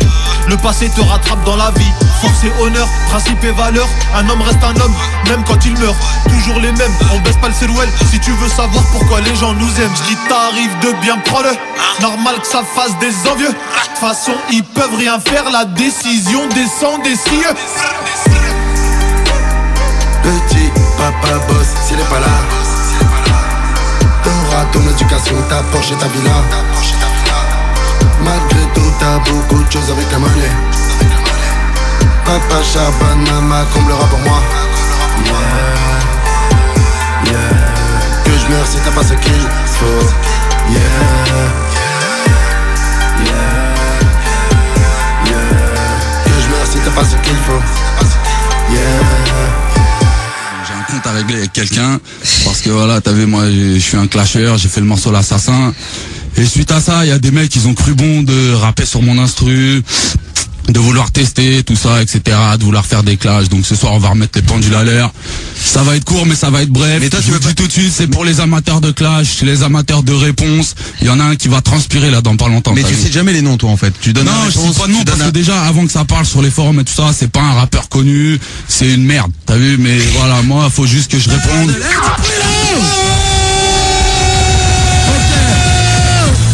[0.48, 1.92] Le passé te rattrape dans la vie.
[2.22, 3.88] Force et honneur, principe et valeur.
[4.16, 4.94] Un homme reste un homme,
[5.28, 5.96] même quand il meurt.
[6.28, 7.90] Toujours les mêmes, on baisse pas le cervelle.
[8.10, 11.52] Si tu veux savoir pourquoi les gens nous aiment, je dis t'arrives de bien prends-le.
[12.02, 13.50] Normal que ça fasse des envieux.
[13.50, 15.50] De toute façon, ils peuvent rien faire.
[15.52, 17.54] La décision descend des cieux.
[20.24, 22.59] Petit papa boss s'il est pas là.
[24.30, 26.44] T'auras ton éducation, ta Porsche et ta villa.
[28.24, 30.52] Malgré tout, t'as beaucoup de choses avec la monnaie.
[32.26, 34.40] Papa Chaban, maman comblera pour moi.
[35.26, 35.34] Yeah,
[37.26, 37.54] yeah.
[38.24, 39.48] Que je meurs si t'as pas ce qu'il
[39.80, 40.06] faut.
[40.70, 40.80] Yeah,
[41.26, 41.50] yeah,
[45.26, 45.44] yeah.
[46.24, 47.62] Que je meurs si t'as pas ce qu'il faut.
[48.72, 49.69] Yeah.
[50.92, 52.00] Compte à avec quelqu'un
[52.44, 55.74] parce que voilà, t'as vu, moi, je suis un clasher, j'ai fait le morceau l'assassin.
[56.38, 58.86] Et suite à ça, il y a des mecs qui ont cru bon de rapper
[58.86, 59.84] sur mon instru,
[60.72, 62.22] de vouloir tester tout ça, etc.,
[62.58, 63.50] de vouloir faire des clashs.
[63.50, 65.12] Donc ce soir, on va remettre les pendules à l'heure.
[65.56, 67.00] Ça va être court, mais ça va être bref.
[67.02, 69.64] Mais toi, tu veux dis tout de suite, c'est pour les amateurs de clash, les
[69.64, 70.76] amateurs de réponse.
[71.02, 72.74] Il y en a un qui va transpirer là dans pas longtemps.
[72.74, 73.94] Mais tu sais jamais les noms, toi, en fait.
[74.00, 76.26] Tu donnes non, je sais pas de nom parce que déjà avant que ça parle
[76.26, 79.32] sur les forums et tout ça, c'est pas un rappeur connu, c'est une merde.
[79.46, 81.74] T'as vu Mais voilà, moi, faut juste que je réponde.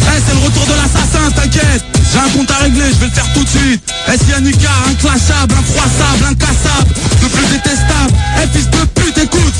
[0.08, 3.12] Eh, c'est le retour de l'assassin, t'inquiète J'ai un compte à régler, je vais le
[3.12, 3.82] faire tout de suite.
[4.08, 8.14] S'il y a un Icare, inclassable, incroissable, incassable Le plus détestable?
[8.40, 9.54] Eh, fils de pute, écoute.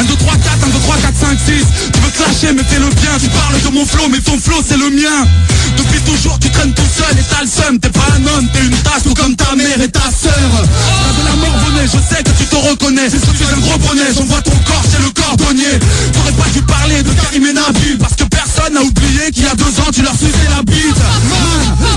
[0.00, 2.80] 1, 2, 3, 4, 1, 2, 3, 4, 5, 6 Tu veux clasher mais fais
[2.80, 3.12] le bien.
[3.20, 5.28] Tu parles de mon flow mais ton flow c'est le mien.
[5.76, 7.78] Depuis toujours tu traînes tout seul et t'as le seum.
[7.78, 10.32] T'es pas un homme, t'es une tasse tout comme ta mère et ta sœur.
[10.32, 13.10] T'as de la morvonnée, je sais que tu te reconnais.
[13.10, 15.76] C'est que tu es un gros bonnet, j'envoie ton corps chez le cordonnier.
[16.16, 18.23] T'aurais pas dû parler de Karim Nabil Parce que
[18.72, 20.96] oublié qu'il y a deux ans tu leur suçais la bite.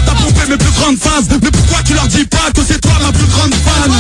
[0.06, 2.92] T'as pompé mes plus grandes phases Mais pourquoi tu leur dis pas que c'est toi
[3.02, 3.92] ma plus grande fan?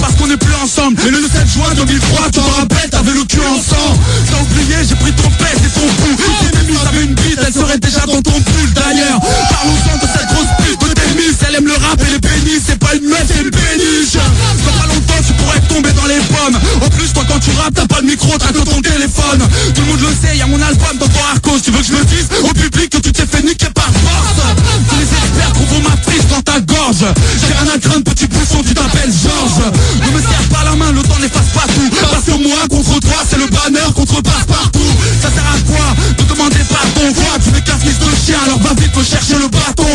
[0.00, 0.96] Parce qu'on est plus ensemble.
[1.04, 3.90] Mais le 7 juin 2003 tu te rappelles t'avais le cul en sang.
[4.30, 6.16] T'as oublié j'ai pris ton pèse et ton bout.
[6.18, 9.20] Si Témis avait une bite elle serait déjà dans ton pull d'ailleurs.
[9.20, 12.78] Parlons-en de cette grosse pute de Témis Elle aime le rap et les pénis C'est
[12.78, 14.18] pas une meuf c'est une péniche.
[14.18, 16.58] Dans pas longtemps tu pourrais tomber dans les pommes
[17.42, 19.40] Tu rappes t'as pas de micro t'as que ton téléphone.
[19.74, 21.60] Tout le monde le sait y a mon album dans ton Arcos.
[21.64, 24.40] Tu veux que je le dise au public que tu t'es fait niquer par force?
[24.88, 27.04] Tous les experts trouveront ma triche dans ta gorge.
[27.40, 29.72] J'ai à craindre petit pousson tu t'appelles Georges.
[30.04, 31.90] Ne me serre pas la main le temps n'efface pas tout.
[32.10, 34.90] Parce que moi contre toi c'est le banner contre passe partout.
[35.22, 35.86] Ça sert à quoi
[36.18, 37.12] de demander pardon?
[37.14, 37.60] Quoi Tu veux
[38.24, 39.88] chien, alors va vite me chercher le bâton.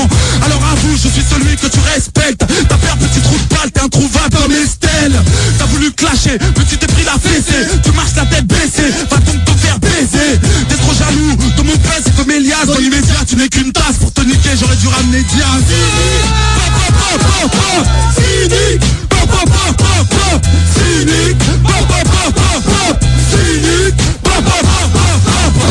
[0.43, 2.43] Alors avoue, je suis celui que tu respectes.
[2.67, 3.37] T'as peur, petit trou
[3.71, 5.13] t'es introuvable comme Estelle
[5.57, 9.17] T'as voulu clasher, mais tu t'es pris la fessée Tu marches la tête baissée, va
[9.17, 10.39] donc te faire baiser
[10.69, 13.71] T'es trop jaloux de mon pèse et de mes liasses Dans l'immédiat, tu n'es qu'une
[13.71, 15.63] tasse Pour te niquer, j'aurais dû ramener Diaz
[18.15, 18.81] Cynique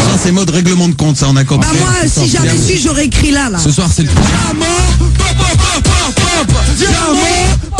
[0.04, 1.68] Ça, c'est mode règlement de compte, ça, on a compris.
[1.72, 3.58] Bah moi, si j'avais su, j'aurais écrit là, là.
[3.58, 4.64] Ce soir, c'est le Diamant
[4.98, 7.73] Pop, pop, pop, pop, pop Diamant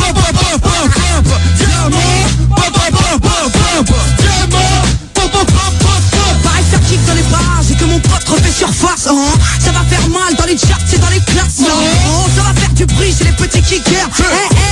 [6.43, 9.09] Pareil, ça kick dans les bars et que mon pote refait surface.
[9.11, 9.29] Oh,
[9.59, 11.63] ça va faire mal dans les charts et dans les classes.
[11.63, 14.09] Oh, ça va faire du bruit chez les petits kickers.
[14.21, 14.25] Eh,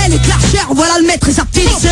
[0.07, 1.91] eh, les clashers, voilà le maître et sa petite sœur.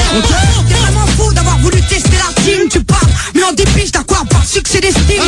[0.68, 2.68] T'es vraiment fou d'avoir voulu tester la team.
[2.70, 5.22] Tu parles, mais en t'as quoi par succès d'estime.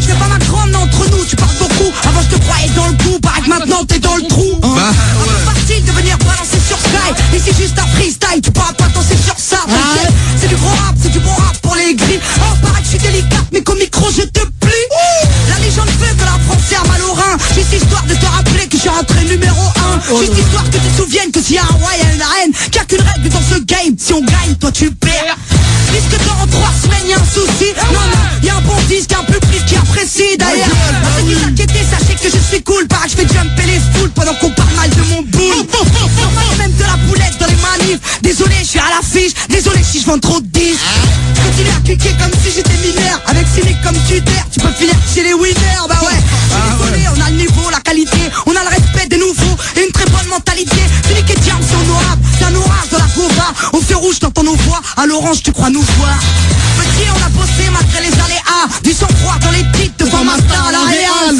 [0.00, 1.90] Je pas ma grande entre nous, tu parles beaucoup.
[2.08, 4.58] Avant, je te croyais dans le coup, que maintenant t'es dans le trou.
[4.60, 7.36] Bah, Un peu facile de venir balancer sur Sky.
[7.36, 9.58] Et c'est juste un freestyle, tu pourras pas danser sur ça.
[9.66, 10.05] t'inquiète.
[10.66, 12.20] C'est du gros rap, c'est du bon rap pour les gris.
[12.38, 14.86] Oh, paraît que je suis délicate, mais qu'au micro je te plie.
[15.48, 17.36] La légende veut que la France serve à l'orin.
[17.54, 19.62] Juste histoire de te rappeler que je suis rentré numéro
[20.10, 20.20] 1.
[20.20, 22.14] Juste histoire que tu te souviennes que s'il y a un roi, il y a
[22.14, 22.52] une reine.
[22.70, 23.94] Qu'il n'y a qu'une règle dans ce game.
[23.98, 25.36] Si on gagne, toi tu perds.
[25.92, 27.72] Puisque dans trois semaines, y a un souci.
[27.92, 30.66] Non, non, y a un bon disque, un public qui apprécie d'ailleurs.
[30.66, 32.86] À ceux qui s'inquiétaient, sachez que je suis cool.
[32.88, 34.65] Paraît que je fais jumper les foules pendant qu'on parle
[38.22, 39.32] Désolé, je suis à l'affiche.
[39.48, 40.80] Désolé si je vends trop de disques.
[41.44, 43.20] Continue à cliquer comme si j'étais mineur.
[43.26, 45.86] Avec cynique comme tuteur, tu peux finir chez les winners.
[45.88, 48.18] Bah ouais, je suis désolé, on a le niveau, la qualité.
[48.46, 50.82] On a le respect des nouveaux et une très bonne mentalité.
[51.06, 52.22] Cynique et Diam, c'est honorable.
[52.38, 53.52] C'est un orage de la Gova.
[53.72, 54.80] Au feu rouge, t'entends nos voix.
[54.96, 56.18] À l'orange, tu crois nous voir.
[56.78, 58.66] Petit, on a bossé malgré les aléas.
[58.82, 61.36] Du sang-froid dans les titres devant ma star, la réal.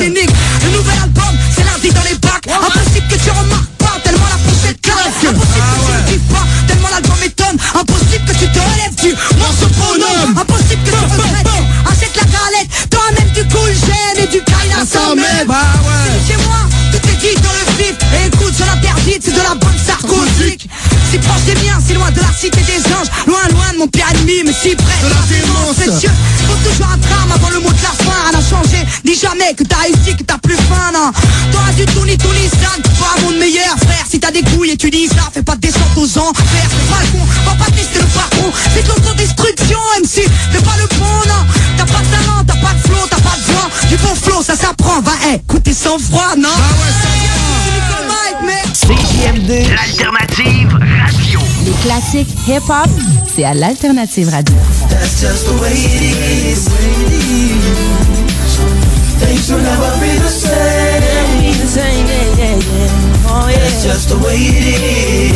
[15.07, 15.55] Bah
[15.87, 16.19] ouais.
[16.27, 16.57] Chez moi,
[16.91, 17.95] tout est dit dans le vif.
[18.13, 20.69] Et écoute, sur l'interdite, c'est de la bonne sarcosique.
[21.11, 23.07] Si proche des miens, si loin de la cité des anges.
[23.29, 25.79] Loin, loin de mon pire ennemi, mais si près de la démence.
[25.79, 26.11] Messieurs,
[26.49, 28.19] faut toujours un drame avant le mot de la fin.
[28.27, 31.13] Rien n'a changé, dis jamais que t'as réussi, que t'as plus faim, non.
[31.53, 34.05] T'auras du tout ni tout ni ça, feras un monde meilleur, frère.
[34.11, 36.67] Si t'as des couilles et tu dis ça, fais pas de descente aux enfers.
[36.67, 38.51] C'est pas le con, va pas tester le patron.
[38.75, 40.27] C'est de l'autodestruction, MC.
[40.51, 40.89] Fais pas le
[45.77, 46.49] eh, écoutez sans froid, non?
[48.73, 51.41] CJMD, l'alternative radio.
[51.65, 52.89] Les classiques hip-hop,
[53.35, 54.55] c'est à l'Alternative Radio.
[54.89, 56.69] That's just the way it is.
[59.19, 60.77] Things will never be the same.
[63.29, 63.59] Oh yeah.
[63.59, 65.33] That's just the way it is.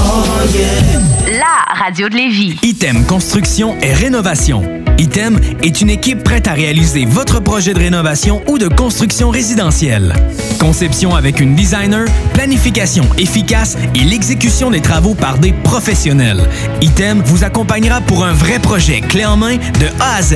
[0.00, 0.24] Oh
[0.54, 1.38] yeah.
[1.38, 2.56] La radio de Lévis.
[2.62, 4.77] Item Construction et Rénovation.
[4.98, 10.14] Item est une équipe prête à réaliser votre projet de rénovation ou de construction résidentielle.
[10.58, 16.48] Conception avec une designer, planification efficace et l'exécution des travaux par des professionnels.
[16.80, 20.34] Item vous accompagnera pour un vrai projet clé en main de A à Z.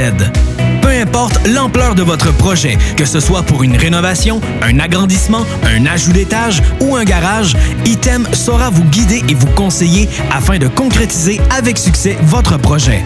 [0.81, 5.86] Peu importe l'ampleur de votre projet, que ce soit pour une rénovation, un agrandissement, un
[5.86, 11.40] ajout d'étage ou un garage, Item saura vous guider et vous conseiller afin de concrétiser
[11.51, 13.03] avec succès votre projet.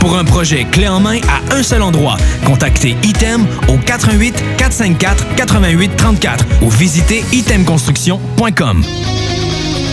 [0.00, 2.16] Pour un projet clé en main à un seul endroit,
[2.46, 9.09] contactez Item au 88 454 88 34 ou visitez itemconstruction.com.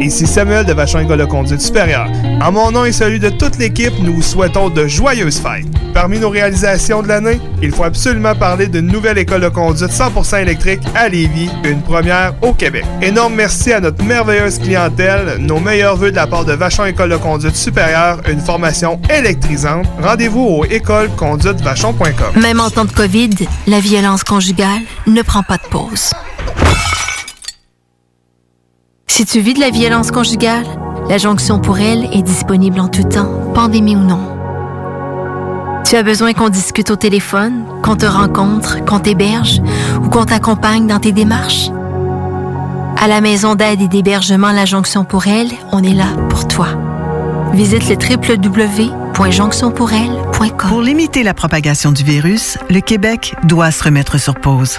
[0.00, 2.08] Ici Samuel de Vachon École de Conduite Supérieure.
[2.42, 5.66] En mon nom et celui de toute l'équipe, nous vous souhaitons de joyeuses fêtes.
[5.94, 10.42] Parmi nos réalisations de l'année, il faut absolument parler d'une nouvelle école de conduite 100%
[10.42, 12.84] électrique à Lévis, une première au Québec.
[13.00, 17.10] Énorme merci à notre merveilleuse clientèle, nos meilleurs voeux de la part de Vachon École
[17.10, 19.86] de Conduite Supérieure, une formation électrisante.
[20.02, 22.42] Rendez-vous au écoleconduitevachon.com.
[22.42, 23.30] Même en temps de COVID,
[23.68, 26.10] la violence conjugale ne prend pas de pause.
[29.06, 30.66] Si tu vis de la violence conjugale,
[31.08, 34.20] la jonction pour elle est disponible en tout temps, pandémie ou non.
[35.84, 39.60] Tu as besoin qu'on discute au téléphone, qu'on te rencontre, qu'on t'héberge
[40.02, 41.68] ou qu'on t'accompagne dans tes démarches?
[43.00, 46.68] À la maison d'aide et d'hébergement La Jonction pour elle, on est là pour toi.
[47.52, 50.68] Visite le www.jonctionpourelle.com.
[50.68, 54.78] Pour limiter la propagation du virus, le Québec doit se remettre sur pause.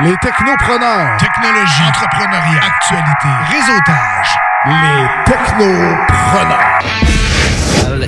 [0.00, 1.16] Les technopreneurs.
[1.18, 1.82] Technologie.
[1.88, 2.60] Entrepreneuriat.
[2.62, 3.28] Actualité.
[3.50, 4.30] Réseautage.
[4.66, 6.82] Les technopreneurs.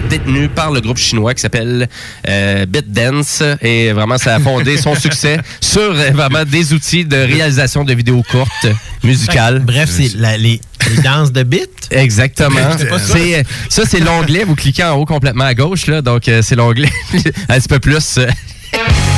[0.08, 1.88] détenu par le groupe chinois qui s'appelle
[2.28, 7.16] euh, BitDance et vraiment ça a fondé son succès sur euh, vraiment des outils de
[7.16, 8.66] réalisation de vidéos courtes
[9.02, 9.58] musicales.
[9.60, 10.60] Bref, c'est la- les,
[10.90, 11.60] les danses de bits.
[11.90, 12.76] Exactement.
[12.78, 13.14] C'est pas ça?
[13.14, 14.44] C'est, euh, ça, c'est l'onglet.
[14.44, 16.02] Vous cliquez en haut complètement à gauche, là.
[16.02, 16.90] Donc, euh, c'est l'onglet
[17.48, 18.18] un petit peu plus.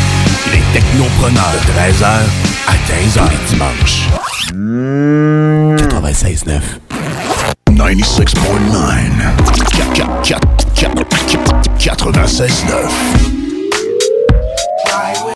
[0.51, 2.07] Les technopreneurs de 13h
[2.67, 4.09] à 15h les dimanches.
[5.89, 6.61] 96.9
[7.71, 9.03] 96.9
[11.79, 13.42] 96.9